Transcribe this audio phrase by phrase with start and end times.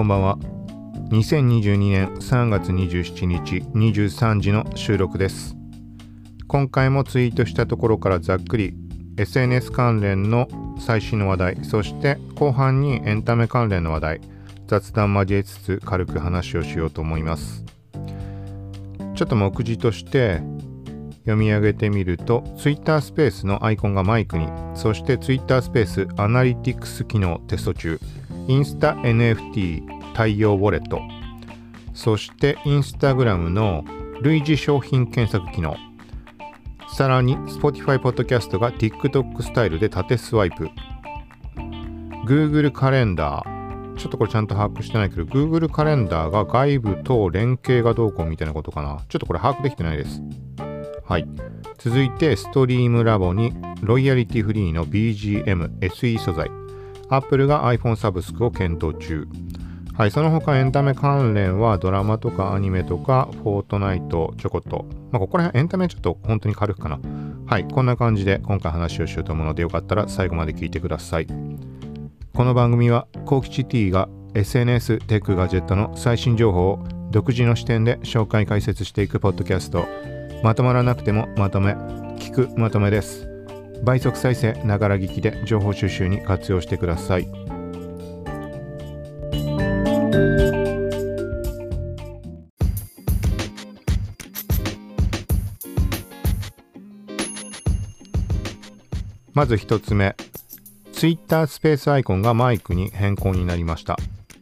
[0.00, 0.38] こんばんは。
[1.10, 5.54] 2022年3月27日23時の収録です。
[6.48, 8.72] 今回もツイートしたところからざっくり
[9.18, 14.20] SNS 関連の最新の話題そして後半にエンタメ関連の話題
[14.66, 17.62] 雑談交えつつ軽く話をしようと思います。
[19.14, 20.40] ちょっと目次として
[21.26, 28.00] 読み上げてみると Twitter スペースのアイコンがマイクにそして Twitter スペースアナリティクス機能テスト中。
[28.50, 31.00] インスタ NFT 対応ウォレット。
[31.94, 33.84] そしてインスタグラムの
[34.22, 35.76] 類似商品検索機能。
[36.88, 40.68] さらに Spotify Podcast が TikTok スタイルで縦スワイプ。
[42.26, 43.96] Google カレンダー。
[43.96, 48.98] ちょっとこれちゃんと把握してないけど Google カレンダーが外部と連携がどうこうみたいなことかな。
[49.08, 50.20] ちょっとこれ把握できてないです。
[51.04, 51.28] はい。
[51.78, 56.59] 続いてストリームラボにロイヤリティフリーの BGM SE 素材。
[57.10, 59.26] Apple が iPhone サブスクを検討中
[60.00, 64.86] はい、その他エンタメ関連はドラマとかアニメとかフォートナイトちょこっと。
[65.10, 66.98] まあ、ここら辺エンタメちょっと本当に軽くかな。
[67.44, 71.26] はい、こんな感じで今回話をしようと思うのでよかったら最後まで聞いてください。
[71.26, 79.84] この番組はコキチ T が SNS テックガジェットの最新情報を独自の視点で紹介解説していくポッドキャスト。
[80.42, 83.29] まとまらなくてもまとめ、聞くまとめです。
[83.82, 87.28] 倍速再生、ながら聞きで情報収集に活用してください。
[99.32, 100.14] まず1つ目、
[100.92, 103.96] Twitter スペースアイコンがマイクに変更になりました。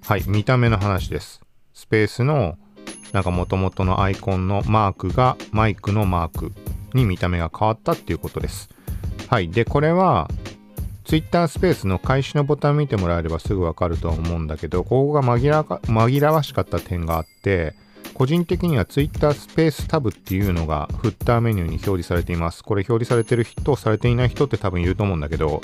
[0.05, 1.41] はい、見た目の話です。
[1.73, 2.57] スペースの
[3.13, 6.53] なんか元々のアイコンのマークがマイクのマーク
[6.95, 8.71] に見た目が変わったっていうことです。
[9.29, 9.51] はい。
[9.51, 10.29] で、これは
[11.05, 17.75] Twitter スペースの開始のボタン見てもらえればすぐわかると思うんだけど、ここが紛ら紛らわしかった点があって、
[18.15, 22.65] 個人的には Twitter スペースタブっていうのがフッターメニューに表示されています。
[22.65, 25.61] これ表示されてる人、されていない人って多分いると思うんだけど、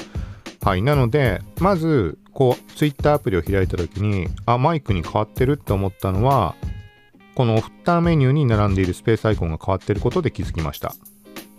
[0.63, 0.83] はい。
[0.83, 6.55] なので、まず、こう、Twitter アプリを開いた時に、あ、マイクに変わってるって思ったのは、
[7.35, 10.95] このフッターメニューに並んでいるスペースアイコンが変わってることで気づきました。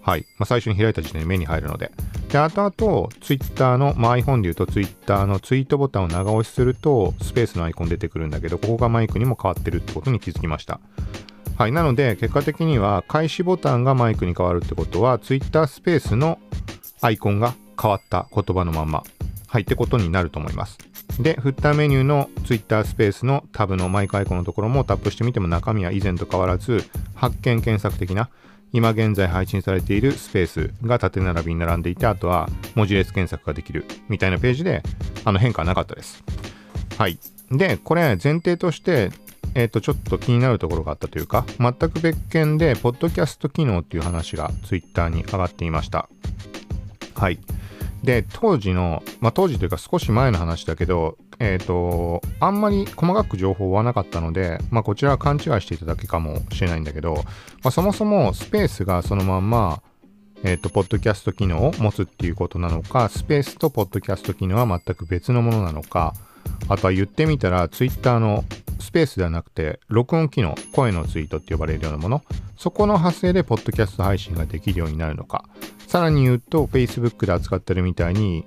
[0.06, 0.28] はい。
[0.38, 1.92] まあ、最初に開いた時点で目に入るので。
[2.30, 10.80] で、後々、Twitter の、まあ、iPhone で言うと Twitter のツイートボタンを長押しすると、スペースのアイコン出てくるんだけど、ここがマイクにも変わってるってことに気づきました。
[11.58, 11.72] はい。
[11.72, 16.38] なので、結果的には、開始ボタンがマイクに変わるってことは、Twitter スペースの
[17.02, 19.02] アイコンが変わった言葉のまんま、
[19.48, 20.78] はい、ってことになると思います。
[21.20, 26.84] で、フッターメニューの Twitter スペースのタブのマイクアイコンのところもタップしてみても中身は以前と変わらず、
[27.16, 28.30] 発見検索的な
[28.76, 34.84] 今現在配信されているスペースが縦並びに並んでいて、あとは文字列検索ができるみたいなページで、
[35.24, 36.26] あの変化はなかったです。
[36.98, 37.18] はい。
[37.50, 39.12] で、これ前提として、
[39.54, 46.10] えっ、ー、と、ちょっと気になるところがあったというか、全く別件で、ポッドキャスト機能っていう話が Twitter に上がっていました。
[47.16, 47.40] はい。
[48.06, 57.24] で、当時の、まあ、当時というか少し前の話だけど、えっ、ー、と、あんまり細かく情報はなかったので、まあ、こちらは勘違いしていただけかもしれないんだけど、ま
[57.70, 59.82] あ、そもそもスペースがそのまんま、
[60.44, 66.14] えっ、ー、と、ポッドキャスト機能を持つっていうことなのか、スペースとポッドキャスト機能は全く別のものなのか、
[66.70, 68.46] あとは言ってみたら、Twitter の
[68.80, 72.24] スペースではなくて、録音機能、声のツイートって呼ばれるようなもの、
[72.58, 75.46] そこの派生でポッドキャスト配信ができるようになるのか、
[75.88, 78.44] さらに言うと、Facebook で扱ってるみたいに、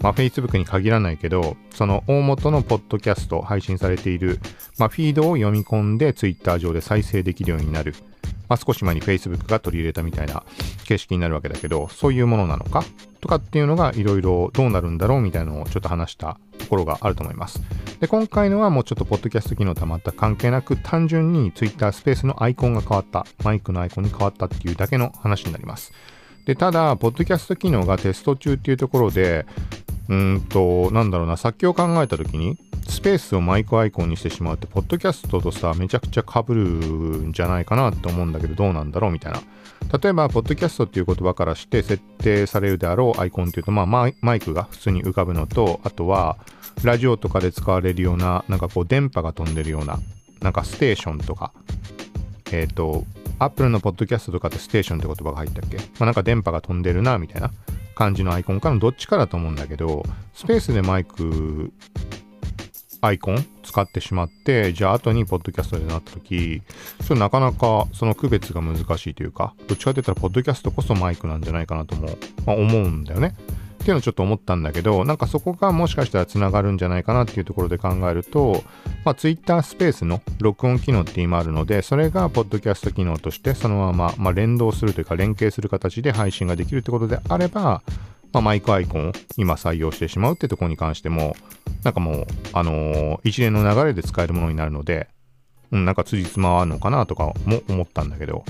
[0.00, 4.40] まあ、Facebook に限らないけど、その大元のポッドキャスト配信されている、
[4.78, 7.94] まあ、フィードを読み込んで Twitter 上で再生できるようになる。
[8.50, 10.42] まあ、少し前に Facebook が取り入れたみたいな
[10.84, 12.84] 形式になるわけだけど、そういうものなのか？
[13.20, 17.62] とかっていうのがいろいろどうなるんだろうみたいなのをちょっと話したところがあると思います。
[18.00, 25.92] で、今回のはもうちょっとポッドキャスト機能とは全く関係なく、単純に Twitter スペースのアイコンが変わった、マイクのアイコンに変わったっていうだけの話になります。
[26.46, 29.46] で、ただ、ポッドキャスト機能がテスト中っていうところで、
[30.10, 32.58] うんと、なんだろうな、先を考えたときに、
[32.88, 36.62] スペースをマイクアイコンにしてしまうって、ポッドキャストとさ、めちゃくちゃ被る
[37.28, 39.40] んじゃないかなって思うんだけど、どうなんだろうみたいな。
[40.02, 46.38] 例えば、ポッドキャストっていう言葉からして設定されるであろうアイコンっていうと、まあ、マイクが普通に浮かぶのと、あとは、
[46.82, 50.00] ラジオとかで使われるような、なんかこう、電波が飛んでるような、
[50.40, 51.52] なんかステーションとか、
[52.50, 53.04] えっ、ー、と、
[53.38, 55.76] Apple のポッドキャストとかってステーションって言葉が入ったっけ？
[55.76, 57.52] まあ、なんか電波が飛んでるな、みたいな。
[58.00, 61.70] 感じのアイコンかのどっちかだと思うんだけど、スペースでマイク
[63.02, 66.62] アイコン使ってしまって、じゃあ後にポッドキャストでなった時、
[67.02, 72.08] それなかなかその区別が難しいというか、どっちかって言ったらポッドキャストこそマイクなんじゃないかなとも、
[72.46, 73.34] まあ、思うんだよね。
[73.80, 78.62] っていうのをちょっと思ったんだけど、なんかそこがもしかしたら繋がるんじゃないかなっていうところで考えると、
[79.04, 87.82] まあ、Twitter スペースの録音機能って今あるので、それがポッドキャスト機能としてそのまま、まあ、連動するというか連携する形で配信ができるってことであれば、
[88.32, 91.34] まあ、マイクアイコンを今採用してしまうってところに関しても、
[91.82, 95.08] なんかもう、あのー、一連の流れで使えるものになるので、
[95.72, 98.44] うん、なんか辻褄はあるのかなとかも思ったんだけど、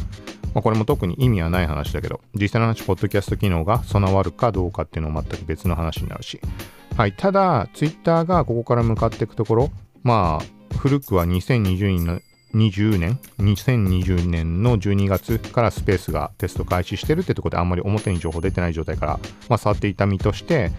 [0.55, 6.41] まあ、これも特に意味はない話だけど、実際の話、ポッドキャスト機能が備わるかどうかっていうのは全く別の話になるし。
[6.97, 7.13] はい。
[7.13, 9.71] ただ、ツイッターがここから向かっていくところ、
[10.03, 12.21] まあ、古くは2020年の
[12.55, 20.73] 20年、2020年の12月からスペースがテスト開始してるってところであんまり表に情報出てない状態から、まあ、触っていた身として、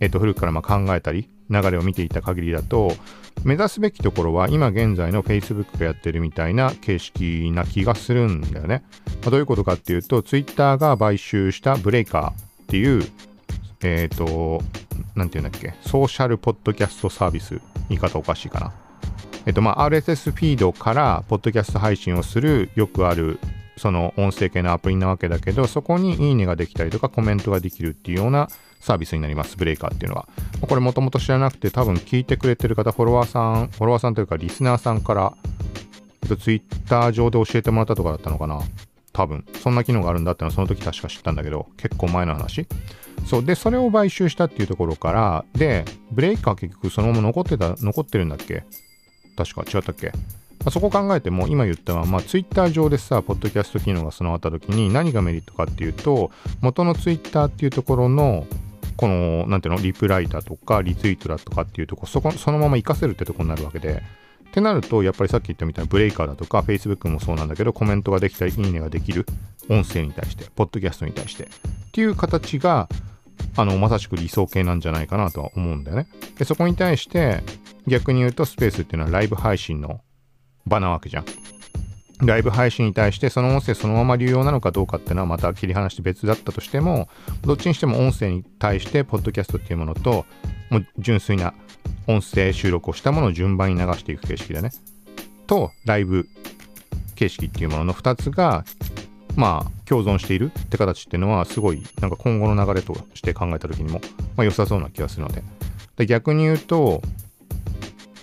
[0.00, 2.92] えっと、古くからま考えたり、流れを見ていた限りだと、
[3.44, 8.82] 目指すべきところは今現在の Facebook がやってるみたいな形式な気がするんだよね。
[9.22, 12.34] まあ、どういうことかっていうと、Twitter が買収したブレイカーっ
[12.66, 13.04] ていう、
[13.82, 14.62] えっ、ー、と、
[15.14, 18.72] なんていうんだっけ、ソーシャルポッドキャストサービス、言い方おかしいかな。
[19.46, 23.38] えっ、と、まあ、RSS フィードからポッドキャスト配信をするよくある
[23.76, 28.48] その音声系のアプリなわけだけど、そこにいいねができたりとかコメントができるっていうような
[28.80, 30.28] サービスになります、ブレイカーっていうのは。
[30.62, 35.32] これもともと知らなくて、多分聞いてくれてる方、フォロワーさん、フォロワーさんというかリスナーさんから、
[36.36, 38.60] ツイッター上で教えてもらったとかだったのかな。
[39.12, 39.44] 多分。
[39.62, 42.66] そんな機能があるんだってのはその時確か知ったんだけど、結構前の話。
[43.26, 43.44] そう。
[43.44, 48.64] で、それを買収したっていうところから、で、ブレイカー結局そのまま残ってた、残ってるんだっけ？
[49.36, 50.12] 確か違ったっけ、
[50.70, 56.30] そこ考えても今言ったのは、まあ、ツイッター上でさ、ポッドキャスト機能が備わった時に何がメリットかっていうと、
[56.60, 58.46] 元のツイッターっていうところの、
[59.00, 64.02] この、なんていうの、リプライターとかリツイートだとかっていうとこ、そこ、そのまま活かせるってとこになるわけで、
[64.46, 69.24] ってなると、やっぱりさっき言ったみたいなブレイカーだとか、Facebook もそうなんだけど、コメントができたり、いいねができる、
[69.70, 71.48] 音声に対して、ポッドキャストに対して、っ
[71.92, 72.90] ていう形が、
[73.56, 76.06] あの、まさしく理想形なんじゃないかなとは思うんだよね。
[76.36, 77.42] で、そこに対して、
[77.86, 80.02] 逆に言うと、スペースっていうのはライブ配信の
[80.66, 81.24] 場なわけじゃん。
[82.22, 87.08] ライブ配信に対してその音声そのまま流用なのかどうかっていうのはまた切り離して別だったとしても、
[87.42, 90.26] どっちにしても音声に対してポッドキャストっていうものと、
[90.70, 91.54] もう純粋な
[92.06, 94.70] 音声収録をしたものを順番に流していく形式だね。
[95.46, 96.26] と、ライブ
[97.16, 98.64] 形式っていうものの2つが、
[99.36, 104.00] まあ、共存しているって形っていうのは、すごい、なんか今後の流れとして考えた時にも、
[104.36, 105.42] まあ良さそうな気がするので。
[105.96, 107.02] で逆に言うと、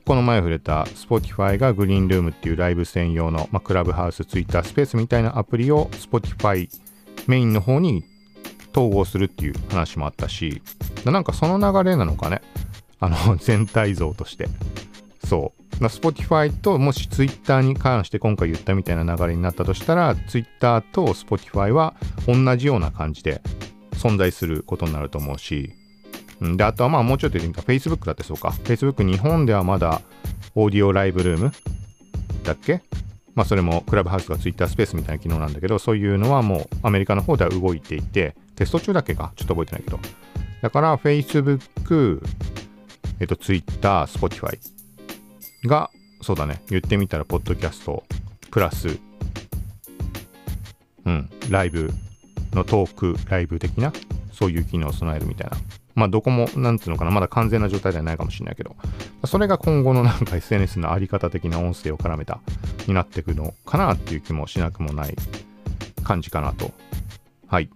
[0.07, 6.69] この前触れた Spotify がグリーンルームっていうライブ専用の、まあ、クラブハウス、ツイッタースペースみたいなアプリを Spotify
[7.27, 8.05] メインの方に
[8.71, 10.61] 統合するっていう話もあったし、
[11.03, 12.41] なんかその流れなのかね。
[13.01, 14.47] あの、 全体像として。
[15.25, 15.83] そう。
[15.83, 21.95] Spotify ともし Twitter に関して今回言ったみたいな流れになったとしたら、Twitter と Spotify は
[22.25, 23.41] 同じような感じで
[23.91, 25.73] 存在することになると思うし、
[26.39, 28.49] で、あとはまあもうちょっと言ってみた Facebook だってそうか。
[28.49, 30.01] Facebook 日本ではまだ
[30.55, 31.51] オーディオライブルーム？
[32.43, 32.81] だっけ？
[33.35, 39.31] まあそれもクラブハウスが Twitter スペースみたいな機能なんだけど、そういうのはもうアメリカの方では動いていて、テスト中だっけか？
[39.35, 39.99] ちょっと覚えてないけど。
[40.61, 42.21] だから Facebook、
[43.19, 44.57] えっと Twitter、Spotify
[45.65, 45.89] が、
[46.21, 48.03] そうだね、言ってみたら、ポッドキャスト、
[48.49, 48.99] プラス、
[51.05, 51.91] うん、ライブ
[52.53, 53.93] のトーク、ライブ的な、
[54.31, 55.57] そういう機能を備えるみたいな。
[55.97, 58.75] まあ、どこも、なんていうのかな、まだ完全な状態ではないかもしれないけど、
[59.25, 62.39] それが今後のなんか SNS のあり方的な音声を絡めた、
[62.85, 65.15] になっていくのかなっていう気もしなくもない
[66.03, 66.71] 感じかなと。
[67.47, 67.69] はい。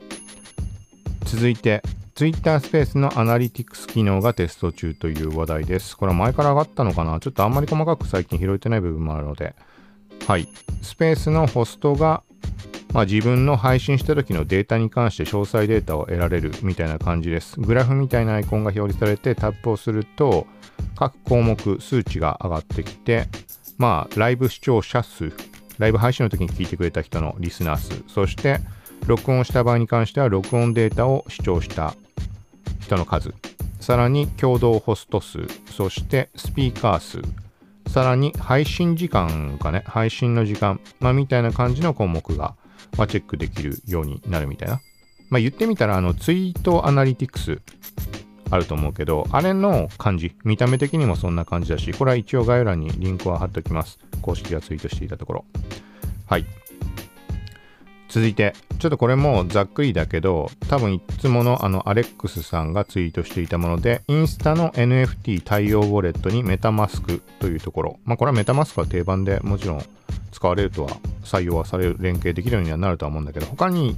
[1.25, 1.81] 続いて、
[2.13, 5.97] Twitter スペースのアナリティクス機能がテスト中という話題です。
[5.97, 7.19] これは前から上がったのかな？
[7.19, 9.55] ちょっとあんまり細かく最近拾えてない部分もあるので、
[10.27, 10.47] はい。
[10.83, 12.21] スペースのホストが
[12.93, 17.59] まあ、自分の配信した時のデータに関して詳細データを得られるみたいな感じです。
[17.59, 20.45] グラフみたいなアイコンが表示されてタップをすると
[20.95, 23.27] 各項目数値が上がってきて、
[23.77, 25.31] まあ、ライブ視聴者数、
[25.77, 28.59] ライブ配信の時に聞いてくれた人のリスナー数、そして
[29.07, 31.95] 録音した場合に関しては録音データを視聴した
[32.81, 33.33] 人の数、
[33.79, 35.39] さらに共同ホスト数、
[35.71, 37.21] そしてスピーカー数、
[37.89, 42.55] さらに配信時間かね、配信の時間、まあ、みたいな感じの項目が
[42.97, 44.81] ま、チェックできるようになるみたいな。
[45.29, 47.61] まあ、言ってみたら、あの、ツイートアナリティクス
[48.49, 53.97] あると思うけど、あれの感じ、見た目的にもそんな感じだし、これは一応概要欄にリンクは貼っておきます。
[54.21, 55.45] 公式がツイートしていたところ。
[56.27, 56.45] はい。
[58.11, 67.99] 続いて、ちょっとこれもざっくりだけど、多分いつものあのアレックスさんがツイートしていたもので、インスタの NFT 対応ウォレットにメタマスクというところ。
[68.03, 69.85] まあこれはメタマスクは定番でもちろん
[70.33, 73.95] 使われるとは採用はされる、連携できるようにはなるとは思うんだけど、他に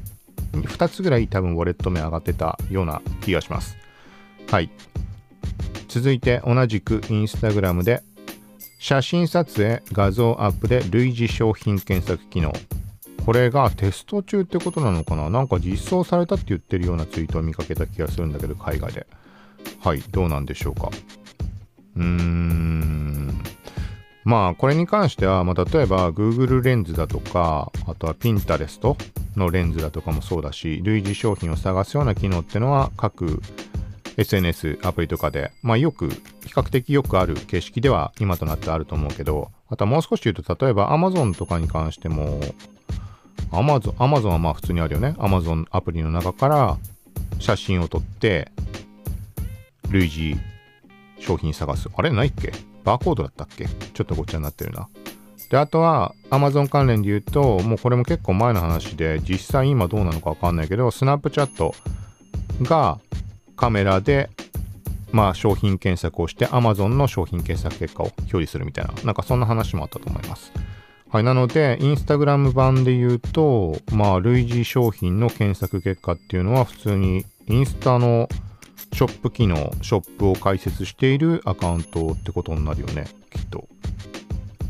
[0.51, 3.75] 2つぐらい多分ウォレット名上がってたような気がします。
[4.51, 4.69] はい
[5.87, 8.03] 続いて同じくインスタグラムで
[8.79, 12.51] 写真撮影画像アップで類似商品検索機能
[13.25, 15.29] これがテスト中ってことなのかな？
[15.29, 19.07] なんか実装されたって言ってるようなツイートを見かけた気がするんだけど海外で。
[19.81, 20.89] はいどうなんでしょうか？
[21.95, 23.43] うーん。
[24.25, 28.95] まあこれに関しては、まあ、例えば Google レンズだとかあとは Pinterest
[29.35, 33.41] のレンズだとかもそうだし類似商品を探すような機能ってのは各
[34.15, 36.19] SNS アプリとかで、まあよく、比
[36.53, 42.39] 較的よくある形式では今となってあると思うけど、あとはもう少し言うと、例えば Amazon とかに関しても、
[43.51, 45.15] Amazon、Amazon はまあ普通にあるよね。
[45.17, 46.77] Amazon アプリの中から
[47.39, 48.51] 写真を撮って、
[49.89, 50.39] 類似
[51.19, 51.89] 商品探す。
[51.95, 52.51] あれないっけ？
[52.83, 53.67] バーコードだったっけ？
[53.67, 54.89] ちょっとごっちゃになってるな。
[55.49, 61.73] で、あとは Amazon 関連で言うと、もうこれも結構前の話で、実際今どうなのかわかんないけど、Snapchat
[62.63, 62.99] が
[63.55, 64.29] カメラで、
[65.11, 70.51] まあ、商品検索をして Amazon の商品検索結果を表示するみたいな、なんかそんな話もあったと思います。
[71.13, 78.27] はい、なので、インスタグラム版で言うと、まあ、類似商品の検索結果っていうのは普通にインスタの
[78.93, 83.67] ショップ機能、ショップを開設しているアカウントってことになるよね、きっと。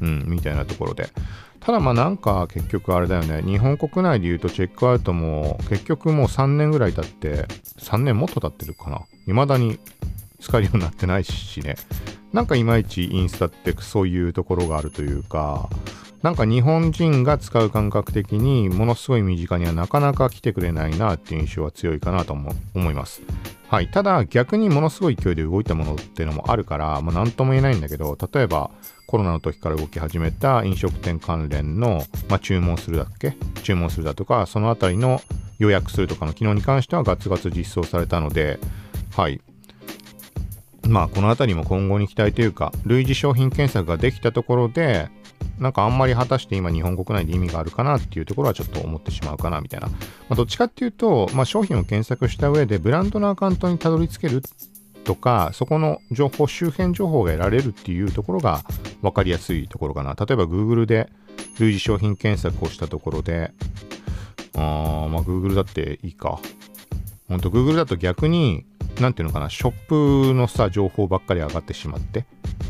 [0.02, 1.08] うん、みたいなところで。
[1.62, 7.46] ただまあなんか結局あれだよね、日本国内で言うとチェックアウトも結局もう3年ぐらい経って、
[7.80, 9.00] 3年もっと経ってるかな。
[9.28, 9.80] 未だに
[10.42, 11.78] 使えるようになってないしね。
[12.34, 15.70] なんかいまいちインスタってそういうところがあるというか、
[16.24, 23.22] なんか日本人が使う感覚的にものすごい身近にはなかなか来てくれないなっていう印象は強いかなと思います。
[23.68, 23.92] はい。
[23.92, 28.72] ただ逆にものすごい勢いで動いたものっていうのもあるから、まあ、なんとも言えないんだけど、例えば
[29.06, 33.36] コロナの時から動き始めた飲食店関連の、まあ、注文するだっけ？
[33.62, 35.20] 注文するだとか、そのあたりの
[35.60, 38.60] 予約するとかの機能に関してはガツガツ実装されたので、
[39.18, 39.42] はい。
[40.88, 45.10] まあ、このあたりも今後に期待というか、類似商品検索ができたところで、
[45.60, 49.88] なんかあんまり果たして今日本国内で意味があるかなっていうところはちょっと思ってしまうかなみたいな。
[49.88, 49.96] ま
[50.32, 54.42] あ、どっちかっていうと、まあ、商品を検索した上でブランドのアカウントにたどり着ける
[55.04, 58.64] とか、そこの情報、周辺情報が得られるっていうところが
[59.02, 60.16] 分かりやすいところかな。
[60.16, 61.10] 例えば Google で
[61.60, 63.52] 類似商品検索をしたところで、
[64.56, 66.40] あまあ Google だっていいか。
[67.30, 68.66] ほんと Google だと逆に、
[69.00, 72.26] なんていうのかな、ショップのさ、情報ばっかり上がってしまって、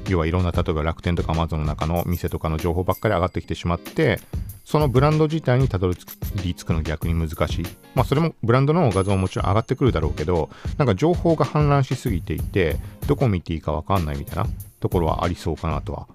[0.07, 4.19] 要はいろんな、例えば楽天とか Amazon の中の店とかの情報ばっかり上がってきてしまって、
[4.65, 7.65] そのブランド自体にたどり着くの逆に難しい。
[7.95, 14.47] まあそれもブランドの画像ももちろん上がってくるだろうけど、なんか情報が氾濫しすぎていて、どこ見ていいかわかんないみたいな
[14.79, 16.07] ところはありそうかなとは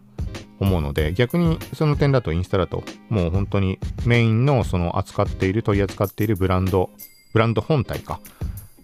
[0.60, 6.90] 思うので、逆にその点だとインスタだと、もう本当にメインのその扱っている、取り扱っているブランド、
[7.32, 8.20] ブランド本体か、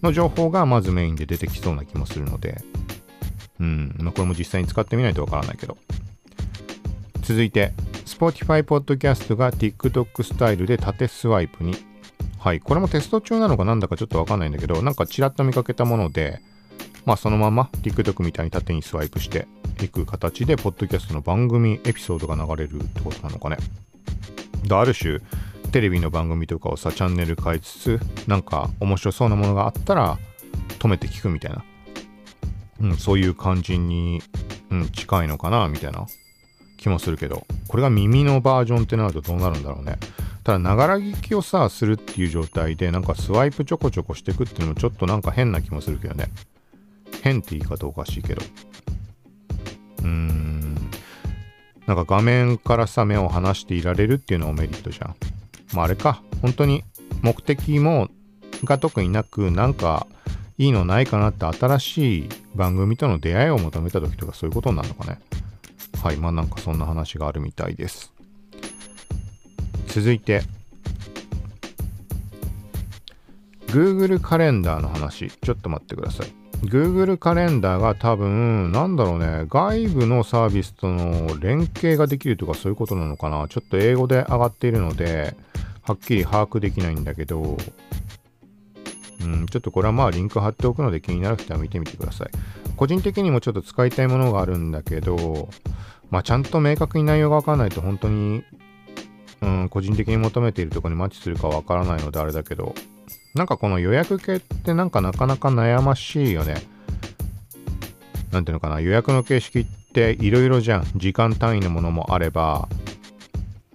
[0.03, 2.61] の情報がまずメインで出てきそうな気もするので、
[3.59, 5.77] うん、まあこれも実際に使ってみないとわからないけど。
[7.21, 7.73] 続いて、
[8.05, 11.75] Spotify Podcast が TikTok スタイルで縦スワイプに。
[12.39, 12.59] はい。
[12.59, 16.39] これもテスト中なのかなんだかちょっとわかんないんだけど、なんかちらっと見かけたもので、
[17.05, 19.47] まあそのまま TikTok みたいに縦にスワイプして
[19.83, 23.57] いく形で、ポッドキャストの番組エピソードが流れるってことなのかね。
[24.63, 25.19] で、ある種、
[25.71, 30.19] テレビの番組とかをさ、チャンネル変えつつ、なんか面白そうなものがあったら、
[30.79, 31.63] 止めて聞くみたいな。
[32.81, 34.21] うん、そういう感じに、
[34.69, 36.07] うん、近いのかな、みたいな
[36.77, 39.97] 気もするけど、これが耳のバージョンってなるとどうなるんだろうね。
[40.43, 46.29] ただ、ながら聞きをさ、するっていう状態で、なんかスワイプちょこちょこしていくっていうのもちょっとなんか変な気もするけどね。
[47.23, 48.41] 変って言い方おかしいけど。
[49.99, 50.75] うーん。
[51.87, 55.15] なんか画面からさ、目を離していられるっていうのもメリットじゃん。
[55.73, 56.21] まああれか。
[56.41, 56.83] 本当に
[57.21, 58.09] 目的も、
[58.63, 60.05] が特になく、なんか
[60.57, 65.19] いいのないかなって新しい番組との出会いを求めた時とかそういうことになるのかね。
[66.01, 68.13] はい、まあなんかそんな話があるみたいです。
[69.87, 70.43] 続いて、
[73.67, 76.27] Google カレンダーの話、ちょっと待ってください。
[76.63, 83.47] Google カレンダーが多分、なんだろうね、外部のサービスとの連携ができるとかそういうことなのかな。
[83.49, 85.35] ちょっと英語で上がっているので、
[85.81, 87.57] はっきり把握できないんだけど、
[89.25, 92.29] うん、ちょっとこれはまあリンク貼っておくので気になる人は見てみてください。
[92.77, 95.49] 個人的にもちょっと使いたいものがあるんだけど、
[96.09, 98.43] まあちゃんと明確に内容がわからないと本当に、
[99.41, 102.75] うん、個人的に求めているところにマッチするかわからないのであれだけど、
[103.33, 106.55] なんかこの予約系ってなんかなかなか悩ましいよね。
[108.31, 110.85] なんていうのかな、予約の形式っていろいろじゃん。
[110.95, 112.67] 時間単位のものもあれば、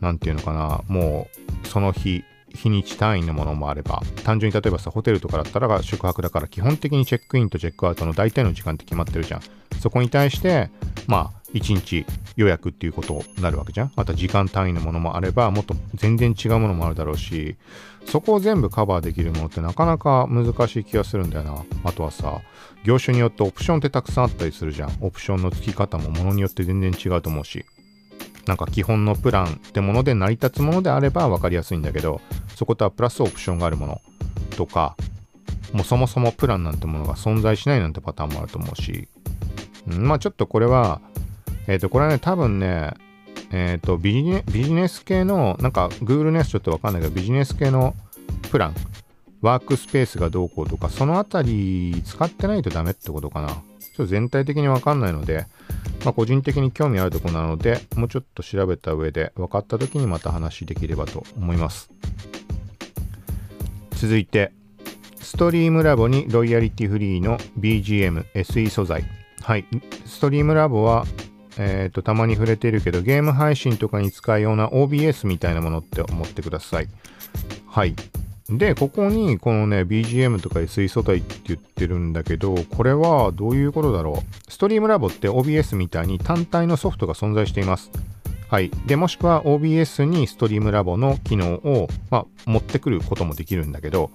[0.00, 1.28] なんていうのかな、も
[1.64, 9.40] うその日日にち単位のものもあれば、単純に例えばさ、ホテルとかだったら宿泊だから基本的にチェックインとチェックアウトの大体の時間って決まってるじゃん。
[9.80, 10.70] そこに対して、
[11.06, 12.04] まあ、1日
[12.36, 13.92] 予約っていうことになるわけじゃん。
[13.96, 17.56] また時間単位のものもあれば、もっと全然違うものもあるだろうし、
[18.06, 21.64] そこを全部カバーできるものってなかなか難しい気がするんだよな。
[21.84, 22.40] あとはさ、
[22.84, 24.92] 業種によってオプションってたくさんあったりするじゃん。
[25.00, 27.64] オプションの付き方もものによって全然違うと思うし。
[28.46, 32.20] なんか基本のプランってもので成り立つものであれば分かりやすいんだけど、
[32.56, 34.00] そことはプラスオプションがあるもの
[34.56, 34.96] とか、
[35.72, 39.08] もうそもそもプランなんてものが存在しないなんてパターンもあると思うし、
[39.88, 41.00] うん、まあちょっとこれは、
[41.66, 42.94] えっ、ー、と、これはね、多分ね、
[43.52, 47.94] えっ、ー、とビジネ、ビジネス系の、なんか Google のやつちょっとわかんないけど、ビジネス系の
[48.50, 48.74] プラン、
[49.42, 53.62] ワークスペースがどうこうとか、そのあたり使ってないとダメってことかな。
[53.96, 55.46] ちょっと全体的にわかんないので、
[56.04, 61.90] まあ、個人的に興味あるとこなので、もうちょっと調べた上で分かった時にまた話できればと思います。
[63.92, 64.52] 続いて、
[65.20, 69.04] ストリームラボにロイヤリティフリーの BGM、SE 素材。
[69.42, 69.66] はい。
[70.06, 71.04] ストリームラボは、
[71.58, 76.88] えっ、ー、と、たまに触れているけど、ゲーム配信とかに使うような OBS みたいなものって思ってください。
[77.66, 77.94] はい。
[78.50, 84.52] で、ここにこのね、BGM とか SE 素材って言ってるんだけど、これはどういうことだろう。
[84.52, 87.90] ストリームラボって OBS みたいに単体のソフトが存在しています。
[88.48, 88.70] はい。
[88.86, 94.10] で、もしくは OBS にストリームラボの機能を、まあ、持ってくることもできるんだけど、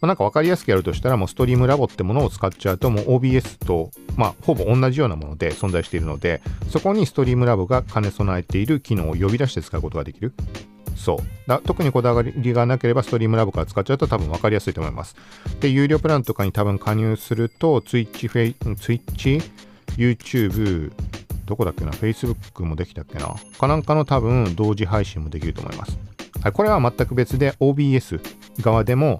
[0.00, 10.34] まあ、なんか分かりやすくやるとしたら、もうストリームラボってものを使っちゃうと、もう OBS と、まあ、ほぼ同じようなもので存在しているので、そこにストリームラボが兼ね備えている機能を呼び出して使うことができる。
[10.94, 15.16] そうだ特にこだわりがなければストリームラボから使っちゃうと多分分かりやすいと思います。
[15.60, 19.42] で、有料プランとかに多分加入すると、Twitch、Twitch、
[19.96, 20.92] YouTube、
[21.44, 23.34] どこだっけな ?Facebook もできたっけな？
[23.58, 25.98] かなんかの多分同時配信もできると思います。
[26.42, 28.20] はい、これは全く別で OBS
[28.62, 29.18] 側でも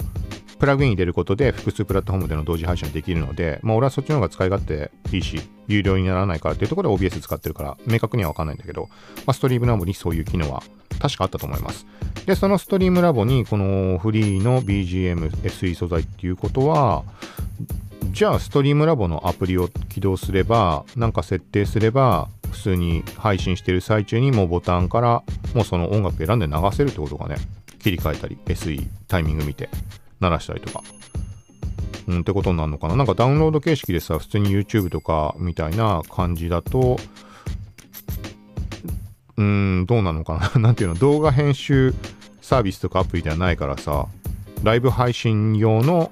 [0.58, 8.88] プラグイン入れることで複数プラットフォームでの同時配信ができるので、まあ俺はそっちの方が使い勝手いいし、有料にならないからっていうところで OBS 使ってるから、明確にはわかんないんだけど、
[9.26, 10.62] まあ、ストリームラボにそういう機能は
[10.98, 11.86] 確かあったと思います。
[12.26, 17.04] で、そのストリームラボにこのフリーの BGM、SE 素材っていうことは、
[18.12, 25.22] じゃあストリームラボのアプリを起動すれば、なんか設定すれば、普通に配信してる最中にもうボタンから
[25.54, 27.36] もうその音楽選んで流せるってことがね、
[27.80, 29.68] 切り替えたり、SE タイミング見て
[30.20, 30.84] 鳴らしたりとか。
[32.06, 32.96] うん、ってことになるのかな。
[32.96, 36.98] なんかダウンロード形式でさ、普通に YouTube とかみたいな感じだと、
[39.36, 40.60] うーん、どうなのかな。
[40.60, 41.94] なんていうの、動画編集
[42.40, 44.06] サービスとかアプリではないからさ、
[44.62, 46.10] ライブ配信用の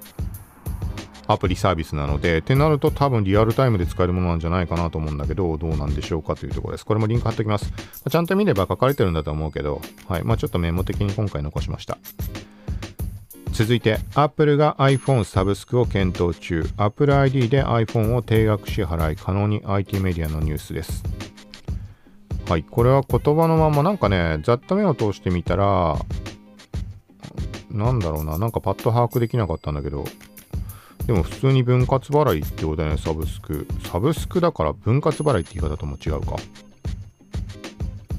[1.26, 6.84] アプリサービスなので、ってなると多分リアルタイムで使えるものなんじゃないかなと思うんだけど、どうなんでしょうかというところです。
[6.84, 7.72] これもリンク貼っておきます。
[8.10, 10.24] ちゃんと見れば書かれてるんだと思うけど、はい。
[10.24, 11.98] まあちょっとメモ的に今回残しました。
[13.52, 16.64] 続いて、Apple が iPhone サブスクを検討中。
[16.78, 21.04] Apple ID で iPhone を定額支払い可能に IT メディアのニュースです。
[22.48, 25.96] はい、これは言葉のままなんかね、ざっと目を通してみたら、
[27.70, 30.04] なんだろうな、なんかパッと把握できなかったんだけど、
[31.06, 33.66] でも普通に分割払いってことだよね、サブスク。
[33.84, 36.36] サブスクだから分割払いって言い方とも違うか。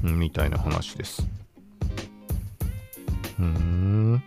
[0.02, 1.26] みたいな話です。
[3.38, 4.22] うーん。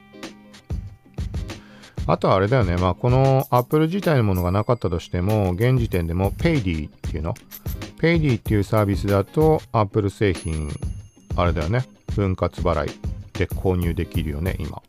[2.08, 7.34] あとはあれだよね、まあこの Apple 自体のものがなかったとしても、現時点でも Paydy っていうの
[8.00, 10.72] ？Paydy っていうサービスだと Apple 製品、
[11.36, 12.91] あれだよね、分割払い
[13.34, 14.82] で購入できるよね、今。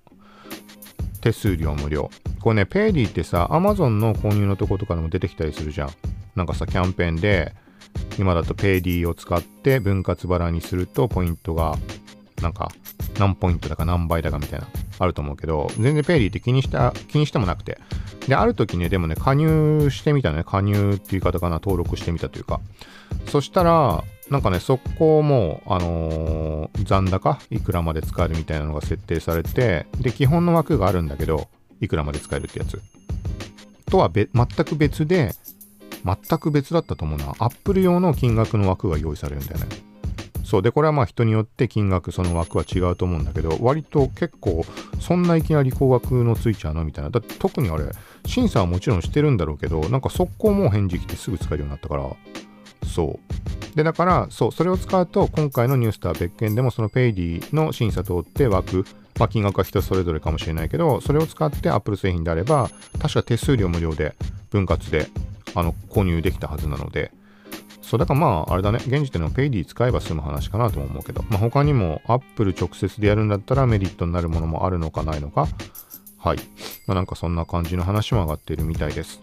[1.21, 2.11] 手数料無料。
[2.41, 5.91] これね、Paydy ってさ、Amazon の購入のとことかでも出てきたりするじゃん。
[6.37, 7.53] なんかさ、キャンペーンで、
[8.17, 11.77] 今だと Paydy を使って分割払いにするとポイントが、
[12.41, 12.71] なんか、
[13.19, 17.79] 何ポイントだか何倍だかみたいな、あると思うけど、全然 Paydy って気にした、気にしてもなくて。
[18.27, 20.45] で、ある時ね、でもね、加入してみたね。
[20.45, 22.61] 加入っていう言い方かな、登録してみたというか。
[23.27, 27.39] そしたら、なんかね、速攻も、あのー、残高？
[27.51, 31.49] いくらまで使えるみたいなのが設定されて、で、基本の枠があるんだけど、
[31.81, 32.81] いくらまで使えるってやつ。
[33.91, 35.35] とは全く別で、
[36.05, 37.35] 全く別だったと思うな。
[37.39, 39.67] Apple 用の金額の枠が用意されるんだよね。
[40.49, 40.63] そう。
[40.63, 44.65] でこれはまあ人によって金額その枠は違うと思うんだけど割と結構
[44.99, 47.11] そんないきなり高額のついちゃうのみたいな。
[47.11, 47.85] だって特にあれ
[48.25, 52.09] 審査はもちろんしてるんだろうけどなんか速攻もう返事来てすぐ使えるようになったから。
[52.87, 53.21] そ
[53.75, 53.77] う。
[53.77, 58.87] でだからそうそれを使うと今回のニュースター別件でもそのペイディの審査通って枠
[59.19, 64.15] まあ、金額は人それぞれかもしれないけど、それを使って Apple 製品であれば、確か手数料無料で
[64.51, 65.09] 分割で
[65.57, 67.11] あの購入できたはずなので、
[67.89, 68.81] そうだからまああれだね。
[68.87, 75.49] 現時点のペイディ使えば済む話かなと思うけど、まあ、他にも Apple 直接でやるんだったらメリットになるものもあるのかないのか。
[76.19, 76.37] はい、
[76.87, 79.23] まあ、なんかそんな感じの話も上がっているみたいです。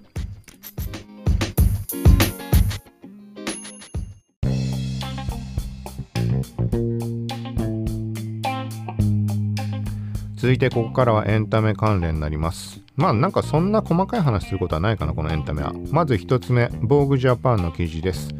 [10.37, 12.81] 続いてここからはエンタメ関連になります。
[12.95, 15.71] まあなんかそんな細かい話することはないかなこのエンタメは。
[15.91, 18.33] まず一つ目防具ジャパンの記事です。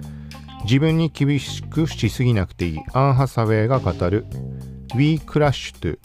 [0.66, 2.80] 自分に厳しくしすぎなくていい。
[2.94, 4.26] アン・ハサウェイが語る。
[4.96, 6.00] We Crash to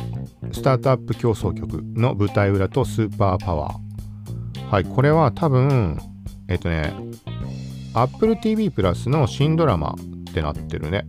[0.52, 4.66] スタートアップ競争局の舞台裏とスーパーパワー。
[4.68, 5.98] はいこれは多分
[6.48, 6.94] えっ、とね
[7.94, 9.96] Apple TV プラスの新ドラマ
[10.30, 11.06] ってなってるね。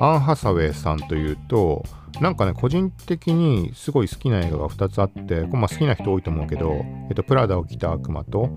[0.00, 1.84] アン・ハサウェイさんというと
[2.20, 6.70] なんかね、個人的にすごい好きな映画が2つあって、まあ、好きな人多いと思うけど、
[7.08, 8.50] えっと、プラダを着た悪魔と、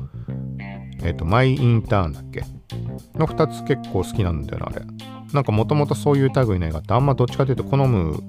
[1.04, 2.44] えっと、マイ・インターンだっけ？
[3.16, 4.82] の2つ結構好きなんだよな、あれ。
[5.34, 8.24] なんかもともとそういう類の映画ってあんまどっちかというと好む、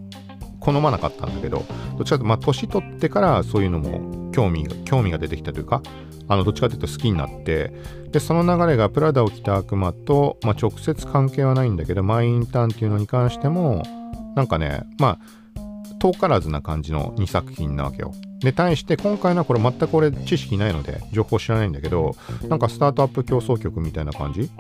[0.61, 1.65] 好まなかったんだけど、
[1.97, 5.83] どっちかというと、まあ、年取ってからそういうのも興味が、興味が出てきたというか、
[6.29, 7.73] あの、どっちかというと好きになって、
[8.11, 13.83] で、その流れがプラダを着た悪魔と、まあ、直接関係はないんだけど、マイ・インターンっていうのに関しても、
[14.35, 15.19] なんかね、まあ、
[15.99, 18.13] 遠からずな感じの2作品なわけよ。
[18.41, 22.15] で、対して今回のはこれ全く俺知識ないので情報知らないんだけど、
[22.49, 24.51] なんかスタートアップ競争局みたいな感じ？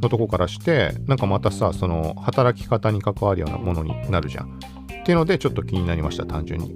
[0.00, 4.58] のとこからして、なんかまたさ、その働き方に関わるようなものになるじゃん。
[5.02, 6.74] っていうのでちょっと気になりました、単純に。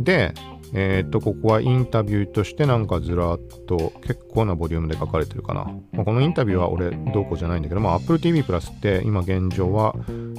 [0.00, 0.34] で、
[0.74, 5.64] えー、っと、ここはインタビューとしてなんかずらっと結構なボリュームで書かれてるかな。
[5.92, 9.94] まあ、このインタビューは俺どうこうじゃないんだけど、まあ Apple TV プラスって今現状は